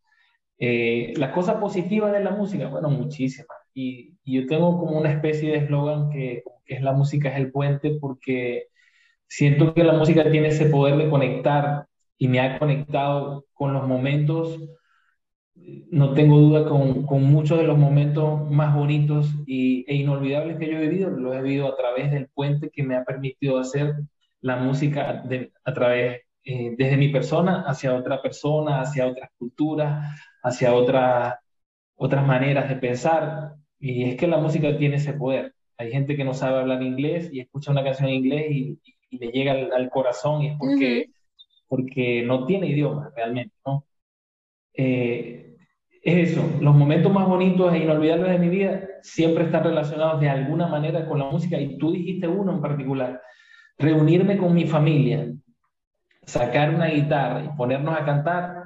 Eh, 0.58 1.12
las 1.16 1.32
cosas 1.32 1.56
positivas 1.56 2.12
de 2.12 2.24
la 2.24 2.30
música, 2.30 2.68
bueno, 2.68 2.88
muchísimas. 2.90 3.58
Y, 3.74 4.14
yo 4.24 4.46
tengo 4.46 4.78
como 4.78 4.98
una 4.98 5.12
especie 5.12 5.52
de 5.52 5.58
eslogan 5.58 6.10
que, 6.10 6.42
es 6.66 6.82
la 6.82 6.92
música 6.92 7.28
es 7.30 7.36
el 7.36 7.52
puente 7.52 7.96
porque 8.00 8.68
siento 9.28 9.74
que 9.74 9.84
la 9.84 9.92
música 9.92 10.30
tiene 10.30 10.48
ese 10.48 10.66
poder 10.66 10.96
de 10.96 11.10
conectar 11.10 11.86
y 12.18 12.28
me 12.28 12.40
ha 12.40 12.58
conectado 12.58 13.46
con 13.52 13.72
los 13.72 13.86
momentos, 13.86 14.58
no 15.90 16.14
tengo 16.14 16.38
duda, 16.38 16.68
con, 16.68 17.04
con 17.06 17.22
muchos 17.24 17.58
de 17.58 17.64
los 17.64 17.78
momentos 17.78 18.50
más 18.50 18.74
bonitos 18.74 19.34
y, 19.46 19.84
e 19.88 19.94
inolvidables 19.96 20.58
que 20.58 20.70
yo 20.70 20.78
he 20.78 20.88
vivido, 20.88 21.10
los 21.10 21.34
he 21.36 21.42
vivido 21.42 21.68
a 21.68 21.76
través 21.76 22.10
del 22.10 22.28
puente 22.28 22.70
que 22.70 22.82
me 22.82 22.96
ha 22.96 23.04
permitido 23.04 23.58
hacer 23.58 23.94
la 24.40 24.56
música 24.56 25.22
de, 25.24 25.52
a 25.64 25.72
través, 25.74 26.22
eh, 26.44 26.74
desde 26.76 26.96
mi 26.96 27.08
persona 27.08 27.64
hacia 27.66 27.94
otra 27.94 28.22
persona, 28.22 28.80
hacia 28.80 29.06
otras 29.06 29.30
culturas, 29.38 30.16
hacia 30.46 30.74
otra, 30.74 31.40
otras 31.96 32.26
maneras 32.26 32.68
de 32.68 32.76
pensar. 32.76 33.54
Y 33.78 34.04
es 34.04 34.16
que 34.16 34.28
la 34.28 34.38
música 34.38 34.76
tiene 34.78 34.96
ese 34.96 35.12
poder. 35.12 35.54
Hay 35.76 35.90
gente 35.90 36.16
que 36.16 36.24
no 36.24 36.34
sabe 36.34 36.60
hablar 36.60 36.82
inglés 36.82 37.28
y 37.32 37.40
escucha 37.40 37.72
una 37.72 37.84
canción 37.84 38.08
en 38.08 38.14
inglés 38.14 38.46
y, 38.50 38.80
le 39.10 39.28
llega 39.28 39.52
al, 39.52 39.88
corazón 39.88 40.42
y 40.42 40.48
es 40.48 40.58
porque, 40.58 41.10
porque 41.68 42.22
no 42.22 42.44
tiene 42.44 42.66
idioma 42.66 43.10
realmente, 43.16 43.54
¿no? 43.64 43.86
Eh, 44.74 45.56
es 46.02 46.32
eso, 46.32 46.58
los 46.60 46.74
momentos 46.74 47.10
más 47.10 47.26
bonitos 47.26 47.72
e 47.72 47.78
inolvidables 47.78 48.30
de 48.30 48.38
mi 48.38 48.50
vida 48.50 48.88
siempre 49.00 49.44
están 49.44 49.64
relacionados 49.64 50.20
de 50.20 50.28
alguna 50.28 50.66
manera 50.66 51.06
con 51.06 51.18
la 51.18 51.30
música 51.30 51.58
y 51.58 51.78
tú 51.78 51.92
dijiste 51.92 52.28
uno 52.28 52.52
en 52.52 52.60
particular, 52.60 53.22
reunirme 53.78 54.36
con 54.36 54.52
mi 54.52 54.66
familia, 54.66 55.32
sacar 56.26 56.74
una 56.74 56.88
guitarra 56.88 57.42
y 57.42 57.56
ponernos 57.56 57.96
a 57.98 58.04
cantar, 58.04 58.64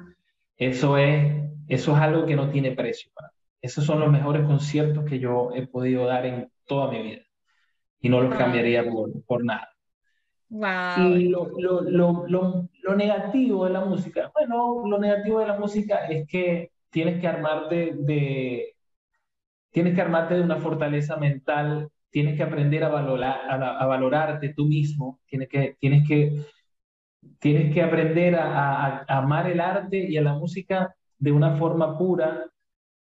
eso 0.57 0.97
es 0.97 1.40
eso 1.71 1.95
es 1.95 2.01
algo 2.01 2.25
que 2.25 2.35
no 2.35 2.49
tiene 2.49 2.71
precio 2.71 3.09
para 3.15 3.29
mí. 3.29 3.33
Esos 3.61 3.85
son 3.85 4.01
los 4.01 4.11
mejores 4.11 4.45
conciertos 4.45 5.05
que 5.05 5.19
yo 5.19 5.51
he 5.55 5.67
podido 5.67 6.05
dar 6.05 6.25
en 6.25 6.51
toda 6.65 6.91
mi 6.91 7.01
vida 7.01 7.21
y 8.01 8.09
no 8.09 8.19
los 8.19 8.35
cambiaría 8.35 8.83
por, 8.89 9.23
por 9.23 9.45
nada. 9.45 9.69
Wow. 10.49 11.15
Y 11.15 11.29
lo, 11.29 11.49
lo, 11.57 11.81
lo, 11.81 12.27
lo, 12.27 12.95
negativo 12.95 13.63
de 13.63 13.71
la 13.71 13.85
música, 13.85 14.29
bueno, 14.33 14.83
lo 14.85 14.99
negativo 14.99 15.39
de 15.39 15.47
la 15.47 15.57
música 15.57 16.07
es 16.07 16.27
que 16.27 16.71
tienes 16.89 17.21
que 17.21 17.27
armarte 17.29 17.93
de, 17.99 18.75
tienes 19.69 19.95
que 19.95 20.01
armarte 20.01 20.33
de 20.33 20.41
una 20.41 20.57
fortaleza 20.57 21.15
mental, 21.15 21.89
tienes 22.09 22.35
que 22.35 22.43
aprender 22.43 22.83
a, 22.83 22.89
valorar, 22.89 23.39
a, 23.49 23.85
valorarte 23.85 24.53
tú 24.53 24.65
mismo, 24.65 25.21
tienes 25.25 25.47
que, 25.47 25.77
tienes 25.79 26.05
que, 26.05 26.33
tienes 27.39 27.73
que 27.73 27.81
aprender 27.81 28.35
a, 28.35 29.05
a 29.07 29.17
amar 29.19 29.49
el 29.49 29.61
arte 29.61 29.99
y 29.99 30.17
a 30.17 30.21
la 30.21 30.33
música 30.33 30.93
de 31.21 31.31
una 31.31 31.55
forma 31.57 31.97
pura 31.97 32.49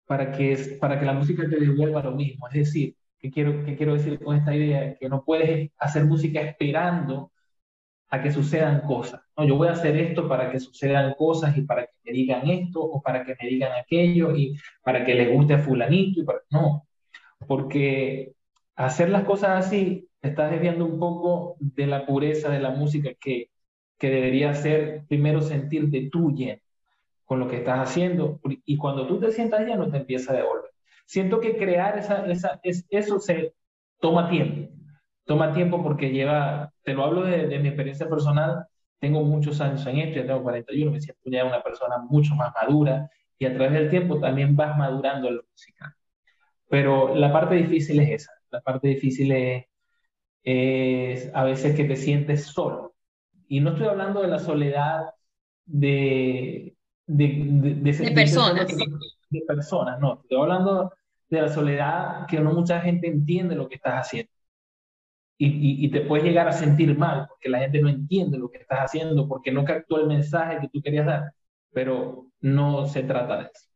para 0.07 0.31
que, 0.31 0.77
para 0.79 0.99
que 0.99 1.05
la 1.05 1.13
música 1.13 1.43
te 1.49 1.59
devuelva 1.59 2.01
lo 2.01 2.13
mismo. 2.13 2.47
Es 2.47 2.53
decir, 2.55 2.95
¿qué 3.19 3.29
quiero, 3.29 3.63
qué 3.65 3.75
quiero 3.75 3.93
decir 3.93 4.19
con 4.23 4.37
esta 4.37 4.55
idea? 4.55 4.95
Que 4.95 5.09
no 5.09 5.23
puedes 5.23 5.71
hacer 5.77 6.05
música 6.05 6.41
esperando 6.41 7.31
a 8.09 8.21
que 8.21 8.31
sucedan 8.31 8.81
cosas. 8.81 9.21
No, 9.35 9.45
yo 9.45 9.57
voy 9.57 9.67
a 9.67 9.73
hacer 9.73 9.97
esto 9.97 10.27
para 10.29 10.49
que 10.49 10.59
sucedan 10.61 11.15
cosas 11.15 11.57
y 11.57 11.63
para 11.63 11.85
que 11.85 11.93
me 12.05 12.13
digan 12.13 12.49
esto 12.49 12.81
o 12.81 13.01
para 13.01 13.25
que 13.25 13.35
me 13.41 13.49
digan 13.49 13.73
aquello 13.73 14.35
y 14.35 14.57
para 14.81 15.03
que 15.03 15.13
le 15.13 15.27
guste 15.33 15.55
a 15.55 15.59
fulanito. 15.59 16.21
Y 16.21 16.25
No, 16.49 16.87
porque 17.45 18.33
hacer 18.77 19.09
las 19.09 19.25
cosas 19.25 19.65
así 19.65 20.07
estás 20.21 20.51
desviando 20.51 20.85
un 20.85 20.99
poco 20.99 21.57
de 21.59 21.87
la 21.87 22.05
pureza 22.05 22.49
de 22.49 22.61
la 22.61 22.71
música 22.71 23.09
que, 23.19 23.51
que 23.97 24.09
debería 24.09 24.53
ser 24.53 25.03
primero 25.09 25.41
sentirte 25.41 26.09
lleno 26.33 26.61
con 27.27 27.41
lo 27.41 27.47
que 27.49 27.57
estás 27.57 27.89
haciendo 27.89 28.39
y 28.65 28.77
cuando 28.77 29.05
tú 29.05 29.19
te 29.19 29.33
sientas 29.33 29.67
lleno 29.67 29.91
te 29.91 29.97
empieza 29.97 30.31
a 30.31 30.37
devolver. 30.37 30.71
Siento 31.05 31.41
que 31.41 31.57
crear 31.57 31.97
esa, 31.99 32.25
esa, 32.25 32.59
es, 32.63 32.85
eso 32.89 33.19
se 33.19 33.53
toma 33.99 34.29
tiempo, 34.29 34.73
toma 35.25 35.53
tiempo 35.53 35.83
porque 35.83 36.09
lleva, 36.09 36.71
te 36.83 36.93
lo 36.93 37.03
hablo 37.03 37.23
de, 37.23 37.59
mi 37.59 37.67
experiencia 37.67 38.07
personal, 38.07 38.65
tengo 38.99 39.23
muchos 39.23 39.59
años 39.59 39.85
en 39.87 39.97
esto, 39.97 40.21
ya 40.21 40.25
tengo 40.25 40.41
41, 40.41 40.89
me 40.89 41.01
siento 41.01 41.21
ya 41.25 41.43
una 41.43 41.61
persona 41.61 41.97
mucho 41.97 42.33
más 42.33 42.53
madura 42.53 43.09
y 43.37 43.45
a 43.45 43.53
través 43.53 43.73
del 43.73 43.89
tiempo 43.89 44.19
también 44.21 44.55
vas 44.55 44.77
madurando 44.77 45.27
en 45.27 45.35
lo 45.35 45.43
musical. 45.51 45.93
Pero 46.69 47.13
la 47.13 47.33
parte 47.33 47.55
difícil 47.55 47.99
es 47.99 48.21
esa, 48.21 48.31
la 48.51 48.61
parte 48.61 48.87
difícil 48.87 49.33
es, 49.33 49.65
es 50.43 51.29
a 51.35 51.43
veces 51.43 51.75
que 51.75 51.83
te 51.83 51.97
sientes 51.97 52.45
solo. 52.45 52.95
Y 53.49 53.59
no 53.59 53.71
estoy 53.71 53.87
hablando 53.87 54.21
de 54.21 54.29
la 54.29 54.39
soledad 54.39 55.07
de, 55.65 56.76
de, 57.07 57.81
personas. 58.13 58.67
De, 59.29 59.41
personas, 59.47 59.99
no. 59.99 60.19
Estoy 60.21 60.41
hablando 60.41 60.93
de 61.29 61.41
la 61.41 61.49
soledad 61.49 62.27
que 62.27 62.39
no 62.39 62.53
mucha 62.53 62.79
gente 62.81 63.07
entiende 63.07 63.55
lo 63.55 63.67
que 63.67 63.75
estás 63.75 64.05
haciendo. 64.05 64.31
Y, 65.39 65.85
y, 65.85 65.91
te 65.91 66.01
puedes 66.01 66.25
llegar 66.25 66.47
a 66.47 66.51
sentir 66.51 66.97
mal 66.97 67.27
porque 67.27 67.47
la 67.47 67.59
gente 67.59 67.79
no 67.79 67.89
entiende 67.89 68.39
lo 68.39 68.49
que 68.49 68.57
estás 68.57 68.79
haciendo, 68.79 69.27
porque 69.27 69.51
no 69.51 69.63
captó 69.65 69.99
el 69.99 70.07
mensaje 70.07 70.59
que 70.59 70.69
tú 70.69 70.81
querías 70.81 71.05
dar. 71.05 71.31
Pero 71.71 72.27
no 72.41 72.87
se 72.87 73.03
trata 73.03 73.37
de 73.37 73.43
eso. 73.43 73.69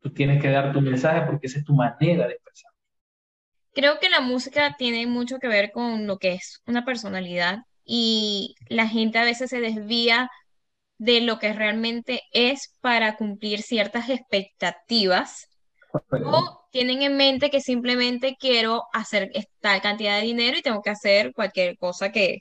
Tú 0.00 0.10
tienes 0.10 0.40
que 0.40 0.48
dar 0.48 0.72
tu 0.72 0.80
mensaje 0.80 1.26
porque 1.26 1.46
esa 1.46 1.58
es 1.58 1.64
tu 1.64 1.74
manera 1.74 2.26
de 2.26 2.34
expresar. 2.34 2.72
Creo 3.74 3.98
que 4.00 4.08
la 4.08 4.20
música 4.20 4.76
tiene 4.78 5.06
mucho 5.06 5.38
que 5.38 5.48
ver 5.48 5.72
con 5.72 6.06
lo 6.06 6.18
que 6.18 6.34
es 6.34 6.62
una 6.66 6.84
personalidad 6.86 7.64
y 7.84 8.54
la 8.68 8.88
gente 8.88 9.18
a 9.18 9.24
veces 9.24 9.50
se 9.50 9.60
desvía 9.60 10.30
de 10.98 11.20
lo 11.20 11.38
que 11.38 11.52
realmente 11.52 12.22
es 12.32 12.76
para 12.80 13.16
cumplir 13.16 13.62
ciertas 13.62 14.08
expectativas 14.08 15.48
o 16.10 16.66
tienen 16.72 17.02
en 17.02 17.16
mente 17.16 17.50
que 17.50 17.60
simplemente 17.60 18.36
quiero 18.38 18.84
hacer 18.92 19.30
tal 19.60 19.80
cantidad 19.80 20.18
de 20.18 20.26
dinero 20.26 20.58
y 20.58 20.62
tengo 20.62 20.82
que 20.82 20.90
hacer 20.90 21.32
cualquier 21.32 21.76
cosa 21.78 22.10
que, 22.10 22.38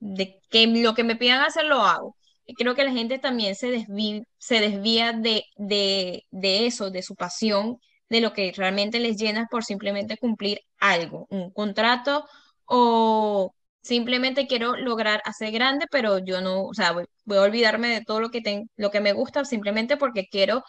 de, 0.00 0.40
que 0.50 0.66
lo 0.66 0.94
que 0.94 1.04
me 1.04 1.16
pidan 1.16 1.42
hacer 1.42 1.64
lo 1.64 1.82
hago. 1.82 2.16
Y 2.46 2.54
creo 2.54 2.74
que 2.74 2.84
la 2.84 2.92
gente 2.92 3.18
también 3.18 3.54
se 3.54 3.70
desvía, 3.70 4.22
se 4.36 4.60
desvía 4.60 5.12
de, 5.12 5.44
de, 5.56 6.26
de 6.30 6.66
eso, 6.66 6.90
de 6.90 7.02
su 7.02 7.14
pasión, 7.16 7.78
de 8.10 8.20
lo 8.20 8.34
que 8.34 8.52
realmente 8.54 9.00
les 9.00 9.16
llena 9.16 9.48
por 9.50 9.64
simplemente 9.64 10.18
cumplir 10.18 10.60
algo, 10.78 11.26
un 11.30 11.50
contrato 11.50 12.26
o 12.66 13.54
Simplemente 13.84 14.46
quiero 14.48 14.76
lograr 14.76 15.20
hacer 15.24 15.52
grande, 15.52 15.86
pero 15.90 16.18
yo 16.18 16.40
no, 16.40 16.64
o 16.64 16.74
sea, 16.74 16.92
voy, 16.92 17.06
a 17.38 17.42
olvidarme 17.42 17.88
de 17.88 18.02
todo 18.04 18.20
lo 18.20 18.30
que, 18.30 18.40
lo 18.76 18.90
que 18.90 19.00
me 19.00 19.12
gusta 19.12 19.44
simplemente 19.44 19.96
porque 19.96 20.26
quiero, 20.30 20.64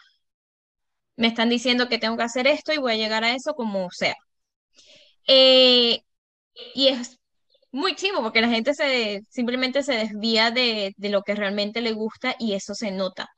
me 1.17 1.27
están 1.27 1.49
diciendo 1.49 1.87
que 1.89 1.97
tengo 1.97 2.17
que 2.17 2.23
hacer 2.23 2.47
esto 2.47 2.73
y 2.73 2.77
voy 2.77 2.93
a 2.93 2.95
llegar 2.97 3.23
a 3.23 3.33
eso 3.35 3.53
como 3.53 3.89
sea. 3.91 4.15
Eh, 5.27 5.99
y 6.75 6.87
es 6.89 7.19
muy 7.71 7.95
chivo 7.95 8.21
porque 8.23 8.41
la 8.41 8.49
gente 8.49 8.73
se, 8.73 9.21
simplemente 9.29 9.83
se 9.83 9.93
desvía 9.95 10.51
de, 10.51 10.93
de 10.97 11.09
lo 11.09 11.23
que 11.23 11.35
realmente 11.35 11.81
le 11.81 11.93
gusta 11.93 12.35
y 12.39 12.53
eso 12.53 12.75
se 12.75 12.91
nota. 12.91 13.29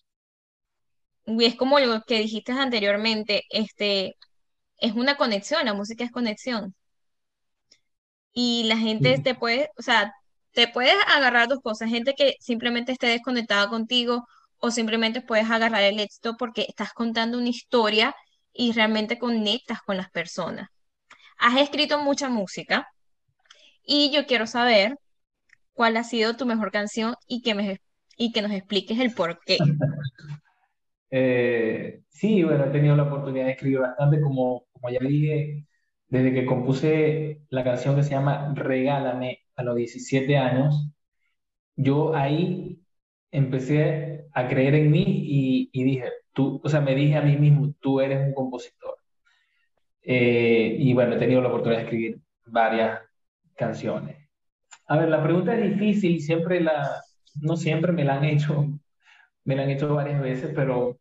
es 1.39 1.55
como 1.55 1.79
lo 1.79 2.01
que 2.03 2.19
dijiste 2.19 2.51
anteriormente, 2.53 3.43
este, 3.50 4.15
es 4.79 4.93
una 4.93 5.17
conexión, 5.17 5.65
la 5.65 5.74
música 5.74 6.03
es 6.05 6.12
conexión. 6.12 6.75
Y 8.39 8.65
la 8.65 8.77
gente 8.77 9.17
te 9.17 9.34
puede, 9.34 9.72
o 9.79 9.82
sea, 9.82 10.13
te 10.51 10.67
puedes 10.67 10.94
agarrar 11.08 11.48
dos 11.48 11.60
cosas, 11.60 11.89
gente 11.89 12.13
que 12.13 12.36
simplemente 12.39 12.91
esté 12.91 13.08
desconectada 13.08 13.67
contigo 13.67 14.27
o 14.60 14.70
simplemente 14.70 15.22
puedes 15.22 15.50
agarrar 15.50 15.82
el 15.82 16.00
éxito 16.00 16.36
porque 16.38 16.67
estás 16.70 16.94
contando 16.94 17.39
una 17.39 17.50
historia 17.50 18.13
y 18.53 18.74
realmente 18.74 19.17
conectas 19.17 19.82
con 19.82 19.98
las 19.98 20.12
personas. 20.12 20.70
Has 21.39 21.60
escrito 21.60 21.98
mucha 21.98 22.29
música 22.29 22.88
y 23.84 24.12
yo 24.12 24.27
quiero 24.27 24.46
saber 24.46 25.00
cuál 25.74 25.98
ha 25.98 26.03
sido 26.03 26.38
tu 26.38 26.46
mejor 26.46 26.72
canción 26.72 27.15
y 27.25 27.41
que, 27.41 27.56
me, 27.56 27.82
y 28.17 28.34
que 28.34 28.44
nos 28.44 28.51
expliques 28.51 29.00
el 29.00 29.15
por 29.15 29.39
qué. 29.48 29.58
Eh, 31.10 32.01
sí, 32.10 32.44
bueno, 32.44 32.65
he 32.65 32.70
tenido 32.70 32.94
la 32.94 33.03
oportunidad 33.03 33.46
de 33.46 33.51
escribir 33.53 33.79
bastante, 33.79 34.20
como, 34.20 34.65
como 34.74 34.89
ya 34.89 35.00
dije, 35.00 35.65
desde 36.08 36.34
que 36.34 36.46
compuse 36.46 37.42
la 37.50 37.64
canción 37.64 37.96
que 37.96 38.04
se 38.04 38.12
llama 38.12 38.54
Regálame 38.56 39.40
a 39.56 39.64
los 39.64 39.76
17 39.76 40.38
años, 40.38 40.90
yo 41.76 42.16
ahí 42.16 42.82
empecé 43.32 44.28
a 44.34 44.48
creer 44.48 44.76
en 44.76 44.92
mí 44.92 45.04
y, 45.06 45.70
y 45.74 45.84
dije, 45.84 46.12
tú, 46.34 46.62
o 46.64 46.70
sea, 46.70 46.82
me 46.82 46.96
dije 46.96 47.18
a 47.18 47.22
mí 47.22 47.38
mismo, 47.38 47.74
tú 47.80 48.00
eres 48.02 48.26
un 48.26 48.34
compositor. 48.34 48.98
Eh, 50.04 50.78
y 50.80 50.94
bueno, 50.94 51.16
he 51.16 51.20
tenido 51.20 51.42
la 51.42 51.50
oportunidad 51.50 51.80
de 51.80 51.84
escribir 51.84 52.22
varias 52.46 53.02
canciones. 53.56 54.18
A 54.88 54.98
ver, 54.98 55.10
la 55.10 55.22
pregunta 55.22 55.54
es 55.58 55.72
difícil 55.72 56.22
siempre 56.22 56.62
la, 56.62 57.02
no 57.42 57.58
siempre 57.58 57.92
me 57.92 58.06
la 58.06 58.16
han 58.16 58.24
hecho, 58.24 58.68
me 59.44 59.56
la 59.56 59.64
han 59.64 59.70
hecho 59.72 59.94
varias 59.94 60.22
veces, 60.22 60.54
pero 60.56 60.98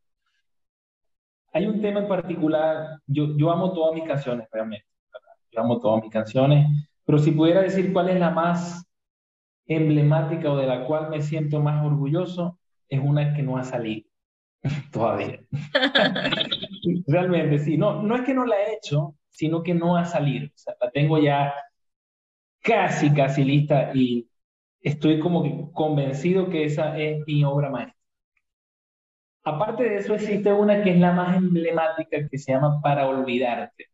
hay 1.52 1.66
un 1.66 1.80
tema 1.80 2.00
en 2.00 2.08
particular, 2.08 2.98
yo, 3.06 3.36
yo 3.36 3.50
amo 3.50 3.72
todas 3.72 3.94
mis 3.94 4.04
canciones 4.04 4.48
realmente, 4.50 4.86
amo 5.60 5.80
todas 5.80 6.02
mis 6.02 6.12
canciones, 6.12 6.66
pero 7.04 7.18
si 7.18 7.32
pudiera 7.32 7.62
decir 7.62 7.92
cuál 7.92 8.08
es 8.10 8.18
la 8.18 8.30
más 8.30 8.84
emblemática 9.66 10.50
o 10.50 10.56
de 10.56 10.66
la 10.66 10.84
cual 10.86 11.10
me 11.10 11.22
siento 11.22 11.60
más 11.60 11.84
orgulloso, 11.84 12.58
es 12.88 13.00
una 13.02 13.34
que 13.34 13.42
no 13.42 13.56
ha 13.56 13.64
salido 13.64 14.08
todavía. 14.92 15.40
realmente, 17.06 17.58
sí, 17.58 17.76
no, 17.76 18.02
no 18.02 18.16
es 18.16 18.22
que 18.22 18.34
no 18.34 18.44
la 18.46 18.56
he 18.56 18.74
hecho, 18.74 19.14
sino 19.30 19.62
que 19.62 19.74
no 19.74 19.96
ha 19.96 20.04
salido, 20.04 20.46
o 20.46 20.58
sea, 20.58 20.74
la 20.80 20.90
tengo 20.90 21.18
ya 21.18 21.52
casi, 22.62 23.12
casi 23.12 23.44
lista 23.44 23.92
y 23.94 24.28
estoy 24.80 25.20
como 25.20 25.42
que 25.42 25.72
convencido 25.72 26.48
que 26.48 26.64
esa 26.64 26.98
es 26.98 27.24
mi 27.26 27.44
obra 27.44 27.70
maestra. 27.70 27.96
Aparte 29.44 29.84
de 29.84 29.98
eso, 29.98 30.14
existe 30.14 30.52
una 30.52 30.82
que 30.82 30.90
es 30.90 30.98
la 30.98 31.12
más 31.12 31.36
emblemática 31.36 32.28
que 32.28 32.38
se 32.38 32.52
llama 32.52 32.80
Para 32.82 33.06
Olvidarte. 33.06 33.86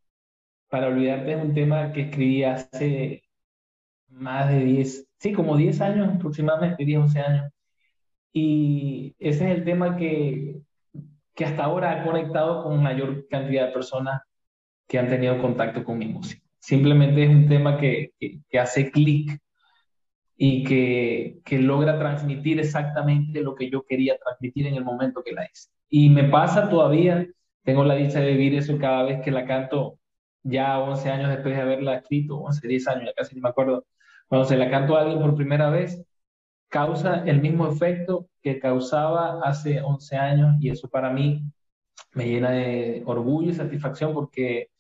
Para 0.73 0.87
Olvidarte 0.87 1.33
es 1.35 1.45
un 1.45 1.53
tema 1.53 1.93
que 1.93 2.01
escribí 2.01 2.45
hace 2.45 3.25
más 4.09 4.49
de 4.49 4.65
10, 4.65 5.07
sí, 5.19 5.35
como 5.35 5.55
10 5.55 5.79
años 5.83 6.15
aproximadamente, 6.15 6.83
10, 6.83 6.99
11 6.99 7.21
años. 7.21 7.53
Y 8.33 9.15
ese 9.19 9.51
es 9.51 9.59
el 9.59 9.65
tema 9.65 9.99
que, 9.99 10.63
que 11.35 11.45
hasta 11.45 11.65
ahora 11.65 11.91
ha 11.91 12.03
conectado 12.03 12.63
con 12.63 12.83
mayor 12.83 13.29
cantidad 13.29 13.67
de 13.67 13.73
personas 13.75 14.23
que 14.89 14.99
han 14.99 15.11
tenido 15.11 15.37
contacto 15.43 15.85
con 15.85 15.99
mi 15.99 16.07
música. 16.07 16.43
Simplemente 16.59 17.25
es 17.25 17.29
un 17.29 17.47
tema 17.49 17.77
que, 17.77 18.13
que, 18.19 18.59
hace 18.59 18.91
clic 18.91 19.39
y 20.39 20.65
que, 20.65 21.41
que, 21.45 21.59
logra 21.59 21.99
transmitir 21.99 22.59
exactamente 22.59 23.43
lo 23.43 23.55
que 23.55 23.69
yo 23.69 23.83
quería 23.83 24.17
transmitir 24.17 24.69
en 24.69 24.77
el 24.77 24.85
momento 24.85 25.23
que 25.23 25.33
la 25.33 25.45
hice. 25.45 25.69
Y 25.91 26.09
me 26.09 26.25
pasa 26.25 26.71
todavía, 26.71 27.27
tengo 27.63 27.85
la 27.85 27.97
dicha 27.97 28.21
de 28.21 28.33
vivir 28.33 28.55
eso 28.55 28.79
cada 28.79 29.03
vez 29.03 29.21
que 29.23 29.31
la 29.31 29.45
canto, 29.45 29.99
ya 30.43 30.81
11 30.81 31.11
años 31.11 31.31
después 31.31 31.55
de 31.57 31.63
haberla 31.63 31.97
escrito, 31.97 32.39
11, 32.39 32.69
10 32.69 32.89
años, 32.89 33.05
ya 33.07 33.15
casi 33.15 33.35
no 33.37 33.43
me 33.43 33.49
acuerdo, 33.51 33.87
cuando 34.29 34.47
se 34.49 34.57
la 34.57 34.71
canto 34.71 34.97
a 34.97 35.03
alguien 35.03 35.21
por 35.21 35.35
primera 35.37 35.71
vez, 35.71 36.03
causa 36.69 37.23
el 37.27 37.41
mismo 37.41 37.69
efecto 37.69 38.29
que 38.43 38.59
causaba 38.59 39.41
hace 39.45 39.81
11 39.83 40.17
años 40.17 40.57
y 40.61 40.71
eso 40.71 40.89
para 40.89 41.11
mí 41.11 41.45
me 42.15 42.27
llena 42.27 42.51
de 42.53 43.03
orgullo 43.07 43.51
y 43.51 43.55
satisfacción 43.55 44.15
porque 44.15 44.71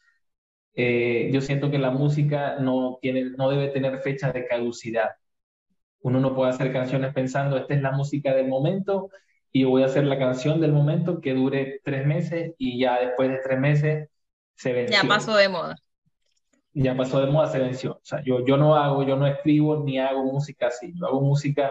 eh, 0.75 1.31
yo 1.33 1.41
siento 1.43 1.71
que 1.71 1.79
la 1.79 1.91
música 1.91 2.57
no, 2.61 2.99
tiene, 3.03 3.31
no 3.37 3.51
debe 3.51 3.69
tener 3.69 3.99
fecha 3.99 4.33
de 4.33 4.47
caducidad. 4.47 5.11
Uno 6.01 6.21
no 6.21 6.35
puede 6.35 6.51
hacer 6.51 6.73
canciones 6.73 7.15
pensando, 7.15 7.57
esta 7.59 7.75
es 7.75 7.83
la 7.83 7.93
música 7.93 8.35
del 8.35 8.49
momento 8.49 9.11
y 9.53 9.65
voy 9.65 9.83
a 9.83 9.87
hacer 9.87 10.05
la 10.05 10.19
canción 10.19 10.61
del 10.61 10.73
momento 10.73 11.21
que 11.21 11.35
dure 11.35 11.81
tres 11.85 12.07
meses 12.07 12.55
y 12.59 12.79
ya 12.81 13.01
después 13.01 13.31
de 13.31 13.39
tres 13.45 13.61
meses 13.61 14.09
se 14.55 14.73
venció. 14.73 15.03
Ya 15.03 15.09
pasó 15.09 15.37
de 15.37 15.49
moda. 15.49 15.77
Ya 16.75 16.97
pasó 16.97 17.21
de 17.21 17.31
moda, 17.31 17.49
se 17.49 17.59
venció. 17.59 17.93
O 17.93 18.05
sea, 18.05 18.23
yo, 18.25 18.45
yo 18.47 18.57
no 18.57 18.77
hago, 18.77 19.03
yo 19.03 19.17
no 19.17 19.27
escribo 19.27 19.83
ni 19.85 19.99
hago 19.99 20.25
música 20.25 20.69
así. 20.69 20.93
Yo 20.95 21.07
hago 21.07 21.21
música 21.21 21.71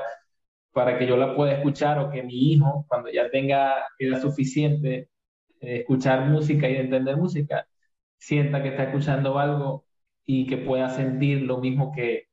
para 0.71 0.97
que 0.97 1.07
yo 1.07 1.17
la 1.17 1.35
pueda 1.35 1.53
escuchar 1.53 1.99
o 1.99 2.09
que 2.11 2.23
mi 2.23 2.53
hijo, 2.53 2.85
cuando 2.87 3.09
ya 3.11 3.29
tenga 3.29 3.87
edad 3.97 4.21
suficiente, 4.21 5.09
de 5.59 5.79
escuchar 5.81 6.27
música 6.27 6.69
y 6.69 6.73
de 6.73 6.81
entender 6.81 7.17
música, 7.17 7.67
sienta 8.17 8.61
que 8.61 8.69
está 8.69 8.83
escuchando 8.83 9.37
algo 9.37 9.85
y 10.25 10.47
que 10.47 10.57
pueda 10.57 10.89
sentir 10.89 11.41
lo 11.41 11.57
mismo 11.57 11.91
que, 11.91 12.27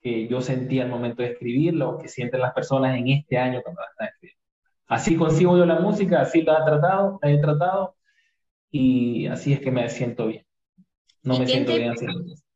que 0.00 0.28
yo 0.28 0.40
sentía 0.40 0.84
al 0.84 0.90
momento 0.90 1.22
de 1.22 1.30
escribirlo, 1.30 1.90
o 1.90 1.98
que 1.98 2.08
sienten 2.08 2.40
las 2.40 2.52
personas 2.52 2.96
en 2.96 3.08
este 3.08 3.38
año 3.38 3.62
cuando 3.62 3.80
la 3.80 3.88
están 3.88 4.08
escribiendo. 4.08 4.42
Así 4.88 5.16
consigo 5.16 5.56
yo 5.56 5.66
la 5.66 5.80
música, 5.80 6.20
así 6.20 6.42
la 6.42 6.60
he 6.60 6.64
tratado, 6.64 7.18
la 7.22 7.30
he 7.30 7.38
tratado 7.38 7.96
y 8.70 9.26
así 9.26 9.52
es 9.52 9.60
que 9.60 9.70
me 9.70 9.88
siento 9.88 10.26
bien. 10.26 10.44
No 11.22 11.38
me 11.38 11.46
siento 11.46 11.74
bien 11.74 11.90
así. 11.90 12.06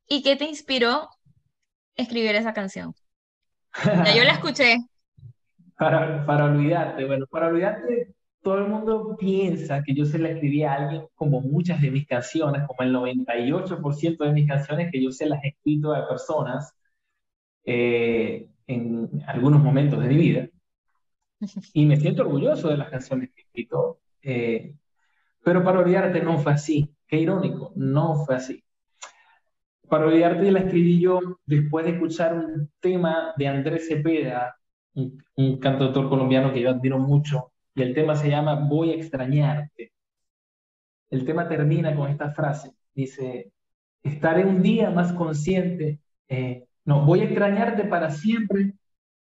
¿Y 0.09 0.23
qué 0.23 0.37
te 0.37 0.45
inspiró 0.45 1.09
escribir 1.95 2.35
esa 2.35 2.53
canción? 2.53 2.95
Ya 3.85 4.15
yo 4.15 4.25
la 4.25 4.33
escuché. 4.35 4.77
para, 5.77 6.25
para 6.27 6.45
olvidarte, 6.45 7.05
bueno, 7.05 7.27
para 7.27 7.49
olvidarte 7.49 8.15
todo 8.43 8.59
el 8.59 8.69
mundo 8.69 9.17
piensa 9.19 9.83
que 9.83 9.95
yo 9.95 10.05
se 10.05 10.19
la 10.19 10.31
escribí 10.31 10.65
a 10.65 10.75
alguien 10.75 11.07
como 11.15 11.41
muchas 11.41 11.81
de 11.81 11.91
mis 11.91 12.07
canciones, 12.07 12.63
como 12.67 12.83
el 12.83 12.93
98% 12.93 14.25
de 14.25 14.33
mis 14.33 14.49
canciones 14.49 14.91
que 14.91 15.03
yo 15.03 15.13
se 15.13 15.27
las 15.27 15.43
he 15.45 15.49
escrito 15.49 15.95
a 15.95 16.09
personas 16.09 16.75
eh, 17.65 18.49
en 18.67 19.23
algunos 19.27 19.63
momentos 19.63 20.01
de 20.03 20.09
mi 20.09 20.17
vida. 20.17 20.49
Y 21.75 21.87
me 21.87 21.97
siento 21.97 22.23
orgulloso 22.23 22.69
de 22.69 22.77
las 22.77 22.91
canciones 22.91 23.31
que 23.31 23.41
he 23.41 23.45
escrito. 23.45 24.01
Eh, 24.23 24.75
pero 25.45 25.63
para 25.65 25.81
olvidarte 25.81 26.23
no 26.23 26.39
fue 26.39 26.53
así. 26.53 26.95
Qué 27.07 27.19
irónico, 27.19 27.73
no 27.77 28.25
fue 28.25 28.37
así. 28.37 28.65
Para 29.89 30.07
olvidarte 30.07 30.51
la 30.51 30.61
escribí 30.61 31.01
yo 31.01 31.21
después 31.45 31.85
de 31.85 31.93
escuchar 31.93 32.35
un 32.35 32.71
tema 32.81 33.35
de 33.37 33.49
Andrés 33.49 33.89
Cepeda, 33.89 34.57
un, 34.95 35.23
un 35.37 35.59
cantautor 35.59 36.09
colombiano 36.09 36.53
que 36.53 36.61
yo 36.61 36.71
admiro 36.71 36.99
mucho, 36.99 37.53
y 37.75 37.83
el 37.83 37.95
tema 37.95 38.17
se 38.17 38.29
llama 38.31 38.55
Voy 38.55 38.91
a 38.91 38.95
extrañarte. 38.95 39.93
El 41.11 41.25
tema 41.25 41.49
termina 41.49 41.95
con 41.95 42.11
esta 42.11 42.31
frase, 42.31 42.73
dice, 42.95 43.53
estaré 44.03 44.45
un 44.45 44.63
día 44.63 44.91
más 44.91 45.13
consciente, 45.13 46.01
eh, 46.29 46.65
no, 46.85 47.05
voy 47.05 47.21
a 47.21 47.25
extrañarte 47.25 47.85
para 47.85 48.11
siempre 48.11 48.73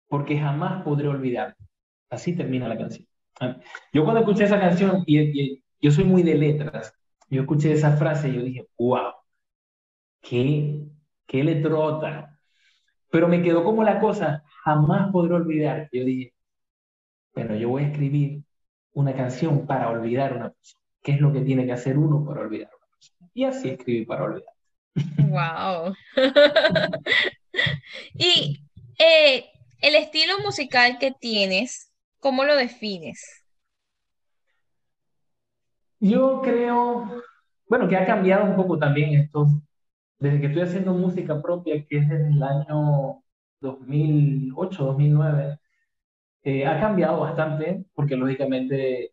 porque 0.08 0.39
jamás 0.39 0.84
podré 0.84 1.08
olvidarte. 1.08 1.63
Así 2.10 2.36
termina 2.36 2.67
la 2.67 2.78
canción. 2.78 3.08
Ah, 3.39 3.58
yo 3.93 4.04
cuando 4.04 4.22
escuché 4.22 4.46
esa 4.46 4.60
canción, 4.60 5.04
y, 5.06 5.62
yo 5.81 5.91
soy 5.91 6.03
muy 6.03 6.23
de 6.23 6.35
letras, 6.35 6.93
yo 7.29 7.41
escuché 7.41 7.71
esa 7.73 7.97
frase 7.97 8.29
y 8.29 8.35
yo 8.35 8.41
dije, 8.41 8.67
wow, 8.77 9.13
qué, 10.21 10.83
qué 11.25 11.43
letrota. 11.43 12.39
Pero 13.09 13.27
me 13.27 13.41
quedó 13.41 13.63
como 13.63 13.83
la 13.83 13.99
cosa, 13.99 14.43
jamás 14.63 15.11
podré 15.11 15.35
olvidar. 15.35 15.89
Yo 15.91 16.03
dije, 16.03 16.33
bueno, 17.33 17.55
yo 17.55 17.69
voy 17.69 17.83
a 17.83 17.87
escribir 17.87 18.43
una 18.93 19.15
canción 19.15 19.65
para 19.65 19.89
olvidar 19.89 20.33
una 20.33 20.49
persona. 20.49 20.83
¿Qué 21.03 21.11
es 21.13 21.21
lo 21.21 21.31
que 21.31 21.41
tiene 21.41 21.65
que 21.65 21.71
hacer 21.71 21.97
uno 21.97 22.25
para 22.25 22.41
olvidar 22.41 22.69
una 22.75 22.87
persona? 22.91 23.31
Y 23.33 23.43
así 23.43 23.69
escribí 23.69 24.05
para 24.05 24.23
olvidar. 24.23 24.53
Wow. 25.29 25.93
y 28.15 28.59
eh, 28.97 29.45
el 29.81 29.95
estilo 29.95 30.39
musical 30.39 30.97
que 30.99 31.11
tienes, 31.11 31.91
¿cómo 32.19 32.43
lo 32.43 32.55
defines? 32.55 33.37
Yo 35.99 36.41
creo, 36.41 37.23
bueno, 37.67 37.88
que 37.88 37.97
ha 37.97 38.05
cambiado 38.05 38.45
un 38.45 38.55
poco 38.55 38.77
también 38.77 39.13
esto, 39.15 39.47
desde 40.19 40.39
que 40.41 40.47
estoy 40.47 40.63
haciendo 40.63 40.93
música 40.93 41.41
propia, 41.41 41.86
que 41.86 41.97
es 41.97 42.10
desde 42.10 42.29
el 42.29 42.43
año 42.43 43.23
2008, 43.62 44.86
2009, 44.86 45.60
eh, 46.43 46.65
ha 46.67 46.79
cambiado 46.79 47.21
bastante 47.21 47.86
porque 47.93 48.15
lógicamente 48.15 49.12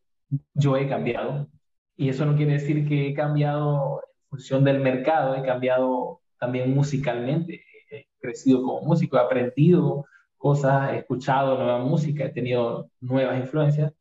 yo 0.55 0.77
he 0.77 0.89
cambiado. 0.89 1.49
Y 1.97 2.09
eso 2.09 2.27
no 2.27 2.37
quiere 2.37 2.55
decir 2.55 2.87
que 2.89 3.09
he 3.09 3.15
cambiado 3.15 4.01
en 4.03 4.29
función 4.31 4.65
del 4.65 4.81
mercado, 4.81 5.37
he 5.37 5.43
cambiado 5.43 6.21
también 6.39 6.75
musicalmente, 6.75 7.65
he 7.91 8.07
crecido 8.21 8.63
como 8.63 8.83
músico, 8.83 9.17
he 9.17 9.21
aprendido 9.21 10.07
cosas, 10.37 10.93
he 10.93 10.99
escuchado 10.99 11.57
nueva 11.59 11.79
música, 11.79 12.25
he 12.27 12.31
tenido 12.31 12.91
nuevas 13.01 13.39
influencias, 13.41 13.93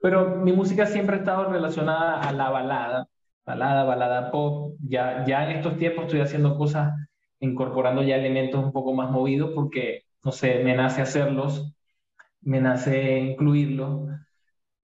Pero 0.00 0.36
mi 0.36 0.52
música 0.52 0.86
siempre 0.86 1.16
ha 1.16 1.18
estado 1.20 1.50
relacionada 1.50 2.20
a 2.20 2.32
la 2.32 2.50
balada, 2.50 3.08
balada, 3.44 3.84
balada 3.84 4.30
pop. 4.30 4.74
Ya, 4.80 5.24
ya 5.26 5.50
en 5.50 5.56
estos 5.56 5.76
tiempos 5.78 6.04
estoy 6.04 6.20
haciendo 6.20 6.56
cosas 6.56 6.92
incorporando 7.40 8.02
ya 8.02 8.16
elementos 8.16 8.64
un 8.64 8.72
poco 8.72 8.92
más 8.94 9.10
movidos 9.10 9.52
porque, 9.54 10.02
no 10.24 10.32
sé, 10.32 10.62
me 10.64 10.74
nace 10.74 11.02
hacerlos, 11.02 11.72
me 12.40 12.60
nace 12.60 13.18
incluirlos, 13.18 14.08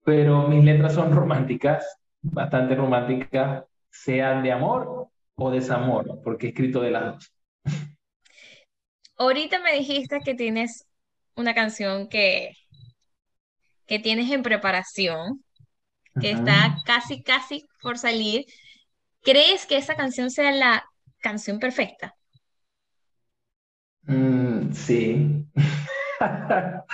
pero 0.03 0.47
mis 0.47 0.63
letras 0.63 0.93
son 0.93 1.13
románticas, 1.13 1.99
bastante 2.21 2.75
románticas, 2.75 3.65
sean 3.89 4.43
de 4.43 4.51
amor 4.51 5.07
o 5.35 5.51
desamor, 5.51 6.21
porque 6.23 6.47
he 6.47 6.49
escrito 6.49 6.81
de 6.81 6.91
las 6.91 7.13
dos. 7.13 7.33
Ahorita 9.17 9.61
me 9.61 9.73
dijiste 9.73 10.19
que 10.19 10.35
tienes 10.35 10.87
una 11.35 11.53
canción 11.53 12.07
que, 12.09 12.51
que 13.87 13.99
tienes 13.99 14.31
en 14.31 14.43
preparación, 14.43 15.43
que 16.19 16.31
está 16.31 16.77
casi, 16.85 17.23
casi 17.23 17.65
por 17.81 17.97
salir. 17.99 18.45
¿Crees 19.23 19.65
que 19.67 19.77
esa 19.77 19.95
canción 19.97 20.31
sea 20.31 20.51
la 20.51 20.85
canción 21.21 21.59
perfecta? 21.59 22.15
Mm, 24.07 24.71
sí. 24.73 25.45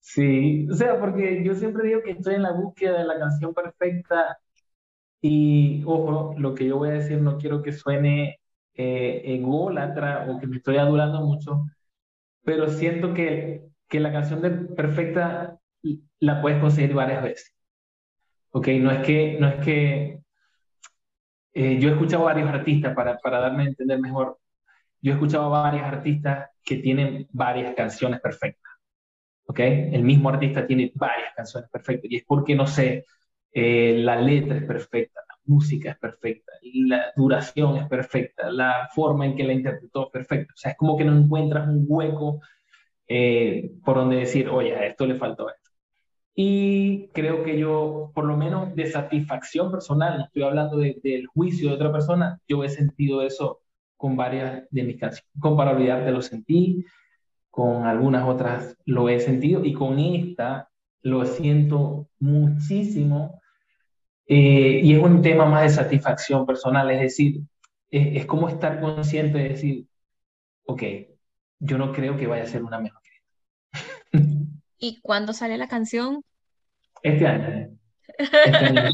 Sí, 0.00 0.68
o 0.70 0.74
sea, 0.74 0.98
porque 1.00 1.44
yo 1.44 1.54
siempre 1.54 1.86
digo 1.88 2.02
que 2.02 2.10
estoy 2.12 2.34
en 2.34 2.42
la 2.42 2.52
búsqueda 2.52 2.98
de 2.98 3.04
la 3.06 3.18
canción 3.18 3.54
perfecta 3.54 4.38
y, 5.22 5.82
ojo, 5.86 6.34
lo 6.38 6.54
que 6.54 6.66
yo 6.66 6.78
voy 6.78 6.90
a 6.90 6.94
decir 6.94 7.20
no 7.22 7.38
quiero 7.38 7.62
que 7.62 7.72
suene 7.72 8.40
eh, 8.74 9.22
ególatra 9.26 10.26
o 10.30 10.40
que 10.40 10.46
me 10.48 10.58
estoy 10.58 10.78
adulando 10.78 11.22
mucho, 11.22 11.64
pero 12.44 12.68
siento 12.70 13.14
que, 13.14 13.64
que 13.88 14.00
la 14.00 14.12
canción 14.12 14.42
de 14.42 14.50
perfecta 14.50 15.58
la 16.20 16.40
puedes 16.40 16.60
conseguir 16.60 16.94
varias 16.94 17.22
veces. 17.22 17.54
Ok, 18.50 18.68
no 18.80 18.90
es 18.90 19.06
que, 19.06 19.36
no 19.40 19.48
es 19.48 19.64
que 19.64 20.20
eh, 21.54 21.78
yo 21.78 21.88
he 21.88 21.92
escuchado 21.92 22.24
varios 22.24 22.48
artistas 22.48 22.94
para, 22.94 23.18
para 23.18 23.40
darme 23.40 23.64
a 23.64 23.66
entender 23.66 23.98
mejor. 24.00 24.38
Yo 25.00 25.12
he 25.12 25.14
escuchado 25.14 25.50
varios 25.50 25.84
artistas 25.84 26.50
que 26.64 26.76
tienen 26.76 27.28
varias 27.32 27.74
canciones 27.74 28.20
perfectas. 28.20 28.72
¿Ok? 29.46 29.60
El 29.60 30.04
mismo 30.04 30.28
artista 30.30 30.66
tiene 30.66 30.92
varias 30.94 31.34
canciones 31.34 31.68
perfectas 31.70 32.10
y 32.10 32.16
es 32.16 32.24
porque, 32.26 32.54
no 32.54 32.66
sé, 32.66 33.04
eh, 33.52 33.96
la 33.98 34.16
letra 34.20 34.56
es 34.56 34.64
perfecta, 34.64 35.20
la 35.28 35.36
música 35.44 35.90
es 35.90 35.98
perfecta, 35.98 36.52
la 36.62 37.12
duración 37.16 37.76
es 37.76 37.88
perfecta, 37.88 38.50
la 38.50 38.88
forma 38.94 39.26
en 39.26 39.36
que 39.36 39.44
la 39.44 39.52
interpretó 39.52 40.06
es 40.06 40.12
perfecta. 40.12 40.54
O 40.54 40.56
sea, 40.56 40.72
es 40.72 40.76
como 40.78 40.96
que 40.96 41.04
no 41.04 41.16
encuentras 41.16 41.68
un 41.68 41.84
hueco 41.88 42.40
eh, 43.08 43.72
por 43.84 43.96
donde 43.96 44.16
decir, 44.16 44.48
oye, 44.48 44.74
a 44.74 44.86
esto 44.86 45.06
le 45.06 45.16
faltó 45.16 45.50
esto. 45.50 45.61
Y 46.34 47.08
creo 47.08 47.44
que 47.44 47.58
yo, 47.58 48.10
por 48.14 48.24
lo 48.24 48.36
menos 48.36 48.74
de 48.74 48.86
satisfacción 48.86 49.70
personal, 49.70 50.18
no 50.18 50.24
estoy 50.24 50.42
hablando 50.42 50.78
del 50.78 51.26
juicio 51.26 51.68
de 51.68 51.74
otra 51.74 51.92
persona, 51.92 52.40
yo 52.48 52.64
he 52.64 52.70
sentido 52.70 53.22
eso 53.22 53.60
con 53.96 54.16
varias 54.16 54.64
de 54.70 54.82
mis 54.82 54.98
canciones. 54.98 55.30
Con 55.38 55.56
Para 55.56 55.72
Olvidarte 55.72 56.10
lo 56.10 56.22
sentí, 56.22 56.84
con 57.50 57.84
algunas 57.86 58.26
otras 58.26 58.76
lo 58.86 59.08
he 59.08 59.20
sentido 59.20 59.64
y 59.64 59.74
con 59.74 59.98
esta 59.98 60.70
lo 61.02 61.26
siento 61.26 62.08
muchísimo. 62.18 63.40
Eh, 64.26 64.80
y 64.82 64.94
es 64.94 65.02
un 65.02 65.20
tema 65.20 65.44
más 65.44 65.62
de 65.62 65.68
satisfacción 65.68 66.46
personal, 66.46 66.90
es 66.90 67.00
decir, 67.00 67.42
es, 67.90 68.22
es, 68.22 68.26
como 68.26 68.48
estar 68.48 68.80
consciente 68.80 69.38
de 69.38 69.48
decir, 69.50 69.86
ok, 70.64 70.82
yo 71.58 71.76
no 71.76 71.92
creo 71.92 72.16
que 72.16 72.26
vaya 72.26 72.44
a 72.44 72.46
ser 72.46 72.62
una 72.62 72.80
mejor 72.80 73.01
¿Y 74.82 75.00
cuándo 75.00 75.32
sale 75.32 75.56
la 75.58 75.68
canción? 75.68 76.24
Este 77.04 77.24
año. 77.24 77.78
Este 78.18 78.36
año. 78.36 78.90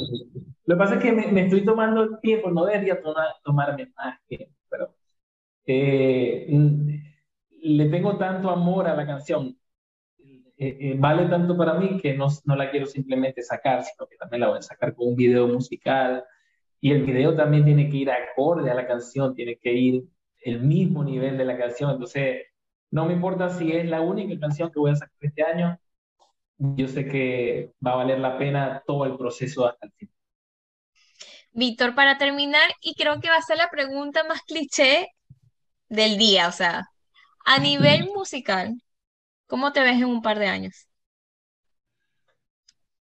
Lo 0.67 0.75
que 0.75 0.79
pasa 0.79 0.97
es 0.97 1.03
que 1.03 1.13
me, 1.13 1.29
me, 1.29 1.45
estoy 1.45 1.65
tomando 1.65 2.03
el 2.03 2.21
tiempo, 2.21 2.51
no 2.51 2.67
debería 2.67 3.01
tomar, 3.01 3.29
tomarme 3.43 3.91
más 3.97 4.21
tiempo, 4.27 4.55
pero 4.69 4.95
eh, 5.65 6.47
le 7.63 7.89
tengo 7.89 8.19
tanto 8.19 8.51
amor 8.51 8.87
a 8.87 8.95
la 8.95 9.07
canción, 9.07 9.59
eh, 10.19 10.45
eh, 10.59 10.95
vale 10.99 11.25
tanto 11.25 11.57
para 11.57 11.73
mí 11.73 11.99
que 12.03 12.13
no, 12.13 12.27
no 12.45 12.55
la 12.55 12.71
quiero 12.71 12.85
simplemente 12.85 13.43
sacar, 13.43 13.83
sino 13.83 14.07
que 14.07 14.17
también 14.17 14.43
la 14.43 14.49
voy 14.49 14.59
a 14.59 14.63
sacar 14.63 14.95
con 14.95 15.09
un 15.09 15.17
video 15.17 15.49
musical. 15.49 16.23
Y 16.83 16.93
el 16.93 17.03
video 17.03 17.35
también 17.35 17.65
tiene 17.65 17.89
que 17.89 17.97
ir 17.97 18.11
acorde 18.11 18.71
a 18.71 18.75
la 18.75 18.87
canción, 18.87 19.35
tiene 19.35 19.57
que 19.57 19.73
ir 19.73 20.05
el 20.43 20.61
mismo 20.61 21.03
nivel 21.03 21.39
de 21.39 21.47
la 21.47 21.57
canción. 21.57 21.93
Entonces, 21.93 22.43
no 22.91 23.07
me 23.07 23.15
importa 23.15 23.51
si 23.51 23.73
es 23.73 23.87
la 23.87 24.01
única 24.01 24.39
canción 24.41 24.71
que 24.73 24.81
voy 24.81 24.93
a 24.93 24.97
sacar 24.97 25.17
este 25.21 25.43
año, 25.45 25.79
yo 26.59 26.89
sé 26.89 27.07
que 27.07 27.73
va 27.87 27.93
a 27.93 27.97
valer 27.97 28.21
la 28.21 28.39
pena 28.39 28.83
todo 28.87 29.05
el 29.07 29.17
proceso 29.19 29.67
hasta 29.69 29.87
el 29.87 29.93
final. 29.93 30.15
Víctor, 31.53 31.95
para 31.95 32.19
terminar, 32.19 32.71
y 32.81 32.95
creo 32.95 33.21
que 33.21 33.29
va 33.31 33.37
a 33.37 33.43
ser 33.43 33.57
la 33.59 33.71
pregunta 33.71 34.25
más 34.25 34.43
cliché 34.43 35.09
del 35.89 36.19
día, 36.19 36.49
o 36.49 36.53
sea, 36.53 36.87
a 37.47 37.59
nivel 37.61 38.07
musical, 38.15 38.75
¿cómo 39.47 39.73
te 39.73 39.83
ves 39.83 39.97
en 39.97 40.07
un 40.07 40.23
par 40.23 40.39
de 40.41 40.49
años? 40.49 40.89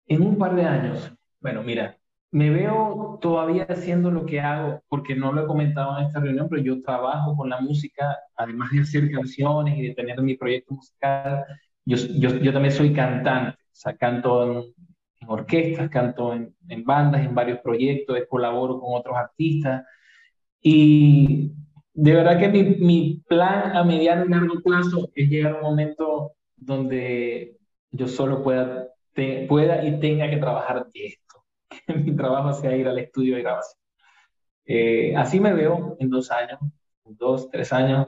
En 0.08 0.22
un 0.22 0.38
par 0.38 0.56
de 0.56 0.63
años, 0.63 1.12
bueno, 1.39 1.63
mira, 1.63 1.98
me 2.32 2.50
veo 2.50 3.20
todavía 3.22 3.65
haciendo 3.70 4.10
lo 4.10 4.26
que 4.26 4.39
hago, 4.39 4.82
porque 4.88 5.15
no 5.15 5.34
lo 5.34 5.44
he 5.44 5.48
comentado 5.48 5.98
en 6.00 6.06
esta 6.06 6.22
reunión, 6.22 6.48
pero 6.50 6.62
yo 6.62 6.82
trabajo 6.82 7.36
con 7.36 7.50
la 7.50 7.60
música, 7.60 8.17
además 8.36 8.72
de 8.72 8.82
hacer 8.82 9.12
canciones 9.12 9.78
y 9.78 9.88
de 9.88 9.94
tener 9.96 10.22
mi 10.22 10.38
proyecto 10.38 10.76
musical, 10.76 11.46
yo, 11.86 11.98
yo, 11.98 12.38
yo 12.38 12.54
también 12.54 12.74
soy 12.74 12.94
cantante, 12.94 13.58
o 13.62 13.76
sea, 13.76 13.98
canto 13.98 14.44
en, 14.44 14.63
en 15.20 15.30
orquestas, 15.30 15.89
canto 15.89 16.34
en, 16.34 16.56
en, 16.70 16.84
bandas, 16.84 17.22
en 17.26 17.36
varios 17.36 17.60
proyectos, 17.60 18.17
colaboro 18.30 18.80
con 18.80 18.98
otros 18.98 19.17
artistas, 19.17 19.84
y 20.62 21.52
de 21.94 22.13
verdad 22.13 22.39
que 22.39 22.48
mi, 22.50 22.63
mi, 22.63 23.24
plan 23.28 23.76
a 23.76 23.84
mediano 23.84 24.26
y 24.26 24.30
largo 24.30 24.62
plazo 24.63 25.10
es 25.15 25.30
llegar 25.30 25.54
a 25.54 25.56
un 25.58 25.63
momento 25.63 26.34
donde 26.56 27.58
yo 27.91 28.08
solo 28.08 28.44
pueda, 28.44 28.88
pueda 29.48 29.86
y 29.86 30.00
tenga 30.00 30.30
que 30.30 30.38
trabajar 30.38 30.86
de 30.94 31.08
esto. 31.08 31.31
Mi 31.88 32.16
trabajo 32.16 32.54
sea 32.54 32.76
ir 32.76 32.88
al 32.88 33.00
estudio 33.00 33.36
de 33.36 33.42
grabación. 33.42 33.82
Eh, 34.66 35.16
así 35.16 35.40
me 35.40 35.54
veo 35.54 35.96
en 36.00 36.10
dos 36.10 36.32
años, 36.32 36.60
dos, 37.04 37.50
tres 37.50 37.74
años. 37.74 38.08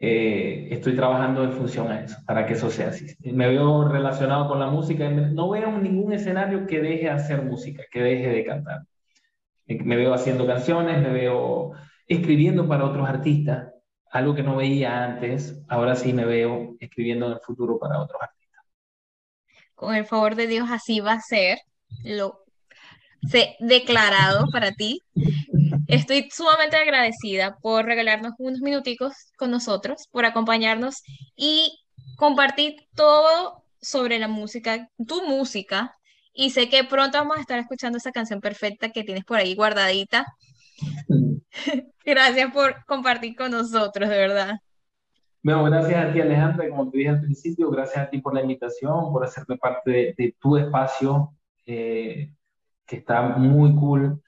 Eh, 0.00 0.68
estoy 0.70 0.94
trabajando 0.94 1.42
en 1.42 1.52
función 1.52 1.90
a 1.90 2.04
eso, 2.04 2.18
para 2.26 2.46
que 2.46 2.54
eso 2.54 2.70
sea 2.70 2.88
así. 2.88 3.06
Me 3.32 3.48
veo 3.48 3.88
relacionado 3.88 4.48
con 4.48 4.60
la 4.60 4.68
música. 4.68 5.08
No 5.10 5.50
veo 5.50 5.72
ningún 5.72 6.12
escenario 6.12 6.66
que 6.66 6.80
deje 6.80 7.04
de 7.04 7.10
hacer 7.10 7.42
música, 7.42 7.84
que 7.90 8.00
deje 8.00 8.28
de 8.28 8.44
cantar. 8.44 8.82
Me 9.66 9.96
veo 9.96 10.14
haciendo 10.14 10.46
canciones, 10.46 11.02
me 11.02 11.10
veo 11.10 11.72
escribiendo 12.06 12.66
para 12.66 12.86
otros 12.86 13.08
artistas, 13.08 13.72
algo 14.10 14.34
que 14.34 14.42
no 14.42 14.56
veía 14.56 15.04
antes, 15.04 15.62
ahora 15.68 15.94
sí 15.94 16.12
me 16.14 16.24
veo 16.24 16.76
escribiendo 16.80 17.26
en 17.26 17.32
el 17.32 17.40
futuro 17.40 17.78
para 17.78 18.00
otros 18.00 18.20
artistas. 18.20 18.64
Con 19.74 19.94
el 19.94 20.06
favor 20.06 20.34
de 20.34 20.46
Dios 20.46 20.68
así 20.70 21.00
va 21.00 21.12
a 21.12 21.20
ser, 21.20 21.58
lo 22.02 22.44
declarado 23.60 24.46
para 24.52 24.72
ti. 24.72 25.02
Estoy 25.86 26.28
sumamente 26.30 26.76
agradecida 26.76 27.56
por 27.60 27.84
regalarnos 27.84 28.32
unos 28.38 28.60
minuticos 28.60 29.14
con 29.36 29.50
nosotros, 29.50 30.08
por 30.10 30.24
acompañarnos 30.24 31.02
y 31.36 31.80
compartir 32.16 32.76
todo 32.94 33.62
sobre 33.80 34.18
la 34.18 34.28
música, 34.28 34.88
tu 35.06 35.26
música. 35.26 35.94
Y 36.32 36.50
sé 36.50 36.68
que 36.68 36.84
pronto 36.84 37.18
vamos 37.18 37.38
a 37.38 37.40
estar 37.40 37.58
escuchando 37.58 37.98
esa 37.98 38.12
canción 38.12 38.40
perfecta 38.40 38.90
que 38.90 39.04
tienes 39.04 39.24
por 39.24 39.38
ahí 39.38 39.54
guardadita. 39.54 40.26
Gracias 42.04 42.52
por 42.52 42.84
compartir 42.86 43.34
con 43.36 43.50
nosotros, 43.50 44.08
de 44.08 44.16
verdad. 44.16 44.58
Bueno, 45.42 45.64
gracias 45.64 46.04
a 46.04 46.12
ti, 46.12 46.20
Alejandra, 46.20 46.68
como 46.68 46.90
te 46.90 46.98
dije 46.98 47.10
al 47.10 47.20
principio, 47.20 47.70
gracias 47.70 48.06
a 48.06 48.10
ti 48.10 48.18
por 48.20 48.34
la 48.34 48.42
invitación, 48.42 49.12
por 49.12 49.24
hacerme 49.24 49.56
parte 49.56 50.14
de, 50.16 50.36
tu 50.38 50.56
espacio, 50.56 51.32
eh, 51.64 52.32
que 52.88 52.96
está 52.96 53.22
muy 53.22 53.74
cool. 53.76 54.20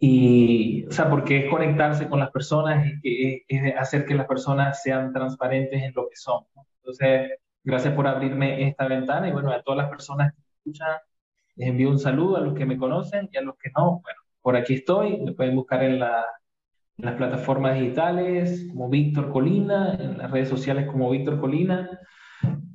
Y, 0.00 0.84
o 0.86 0.92
sea, 0.92 1.08
porque 1.10 1.44
es 1.44 1.50
conectarse 1.50 2.08
con 2.08 2.20
las 2.20 2.30
personas 2.30 2.86
y 3.02 3.44
es, 3.48 3.76
hacer 3.76 4.04
que 4.04 4.14
las 4.14 4.26
personas 4.26 4.82
sean 4.82 5.12
transparentes 5.12 5.82
en 5.82 5.92
lo 5.94 6.08
que 6.08 6.16
son. 6.16 6.44
Entonces, 6.82 7.30
gracias 7.64 7.94
por 7.94 8.06
abrirme 8.06 8.68
esta 8.68 8.86
ventana 8.86 9.28
y 9.28 9.32
bueno, 9.32 9.50
a 9.50 9.62
todas 9.62 9.78
las 9.78 9.90
personas 9.90 10.32
que 10.32 10.40
me 10.40 10.48
escuchan, 10.58 10.96
les 11.56 11.68
envío 11.68 11.90
un 11.90 11.98
saludo 11.98 12.36
a 12.36 12.40
los 12.40 12.54
que 12.54 12.66
me 12.66 12.76
conocen 12.76 13.28
y 13.32 13.38
a 13.38 13.42
los 13.42 13.56
que 13.56 13.70
no, 13.76 14.00
bueno, 14.02 14.20
por 14.42 14.56
aquí 14.56 14.74
estoy, 14.74 15.18
me 15.18 15.32
pueden 15.32 15.56
buscar 15.56 15.82
en, 15.82 15.98
la, 15.98 16.24
en 16.96 17.04
las 17.04 17.14
plataformas 17.14 17.74
digitales 17.74 18.68
como 18.70 18.88
Víctor 18.88 19.30
Colina, 19.32 19.96
en 19.98 20.18
las 20.18 20.30
redes 20.30 20.48
sociales 20.48 20.86
como 20.86 21.10
Víctor 21.10 21.40
Colina, 21.40 22.00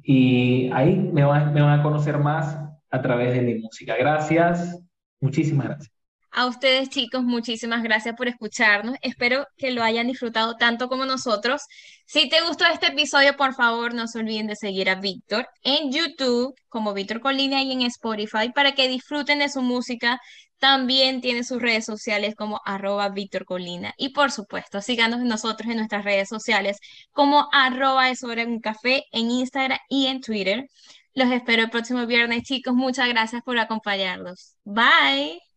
y 0.04 0.70
ahí 0.74 0.98
me 0.98 1.24
van, 1.24 1.54
me 1.54 1.62
van 1.62 1.80
a 1.80 1.84
conocer 1.84 2.20
más 2.20 2.60
a 2.92 3.02
través 3.02 3.34
de 3.34 3.42
mi 3.42 3.56
música. 3.56 3.96
Gracias, 3.98 4.84
muchísimas 5.24 5.68
gracias. 5.68 5.92
A 6.36 6.48
ustedes, 6.48 6.90
chicos, 6.90 7.24
muchísimas 7.24 7.84
gracias 7.84 8.16
por 8.16 8.28
escucharnos. 8.28 8.96
Espero 9.04 9.46
que 9.56 9.70
lo 9.70 9.84
hayan 9.84 10.08
disfrutado 10.08 10.56
tanto 10.56 10.90
como 10.90 11.06
nosotros. 11.06 11.62
Si 12.08 12.28
te 12.28 12.42
gustó 12.42 12.66
este 12.66 12.88
episodio, 12.88 13.38
por 13.38 13.54
favor, 13.54 13.94
no 13.94 14.08
se 14.08 14.18
olviden 14.18 14.48
de 14.48 14.56
seguir 14.56 14.90
a 14.90 14.96
Víctor 14.96 15.48
en 15.62 15.92
YouTube 15.92 16.56
como 16.70 16.96
Víctor 16.96 17.22
Colina 17.22 17.62
y 17.62 17.72
en 17.72 17.84
Spotify 17.84 18.52
para 18.54 18.74
que 18.74 18.88
disfruten 18.88 19.40
de 19.40 19.50
su 19.50 19.62
música. 19.62 20.20
También 20.58 21.22
tiene 21.22 21.44
sus 21.44 21.62
redes 21.62 21.86
sociales 21.86 22.34
como 22.36 22.60
arroba 22.66 23.10
Víctor 23.10 23.46
Colina. 23.46 23.94
Y 23.98 24.10
por 24.10 24.32
supuesto, 24.32 24.82
síganos 24.82 25.20
nosotros 25.22 25.70
en 25.70 25.78
nuestras 25.78 26.04
redes 26.04 26.30
sociales 26.30 26.78
como 27.12 27.48
arroba 27.52 28.10
es 28.10 28.24
un 28.24 28.60
café 28.60 29.04
en 29.12 29.30
Instagram 29.30 29.78
y 29.88 30.08
en 30.08 30.20
Twitter. 30.20 30.66
Los 31.16 31.32
espero 31.32 31.64
el 31.64 31.70
próximo 31.70 32.06
viernes, 32.08 32.44
chicos. 32.44 32.74
Muchas 32.74 33.08
gracias 33.10 33.42
por 33.44 33.58
acompañarnos. 33.60 34.56
Bye. 34.64 35.53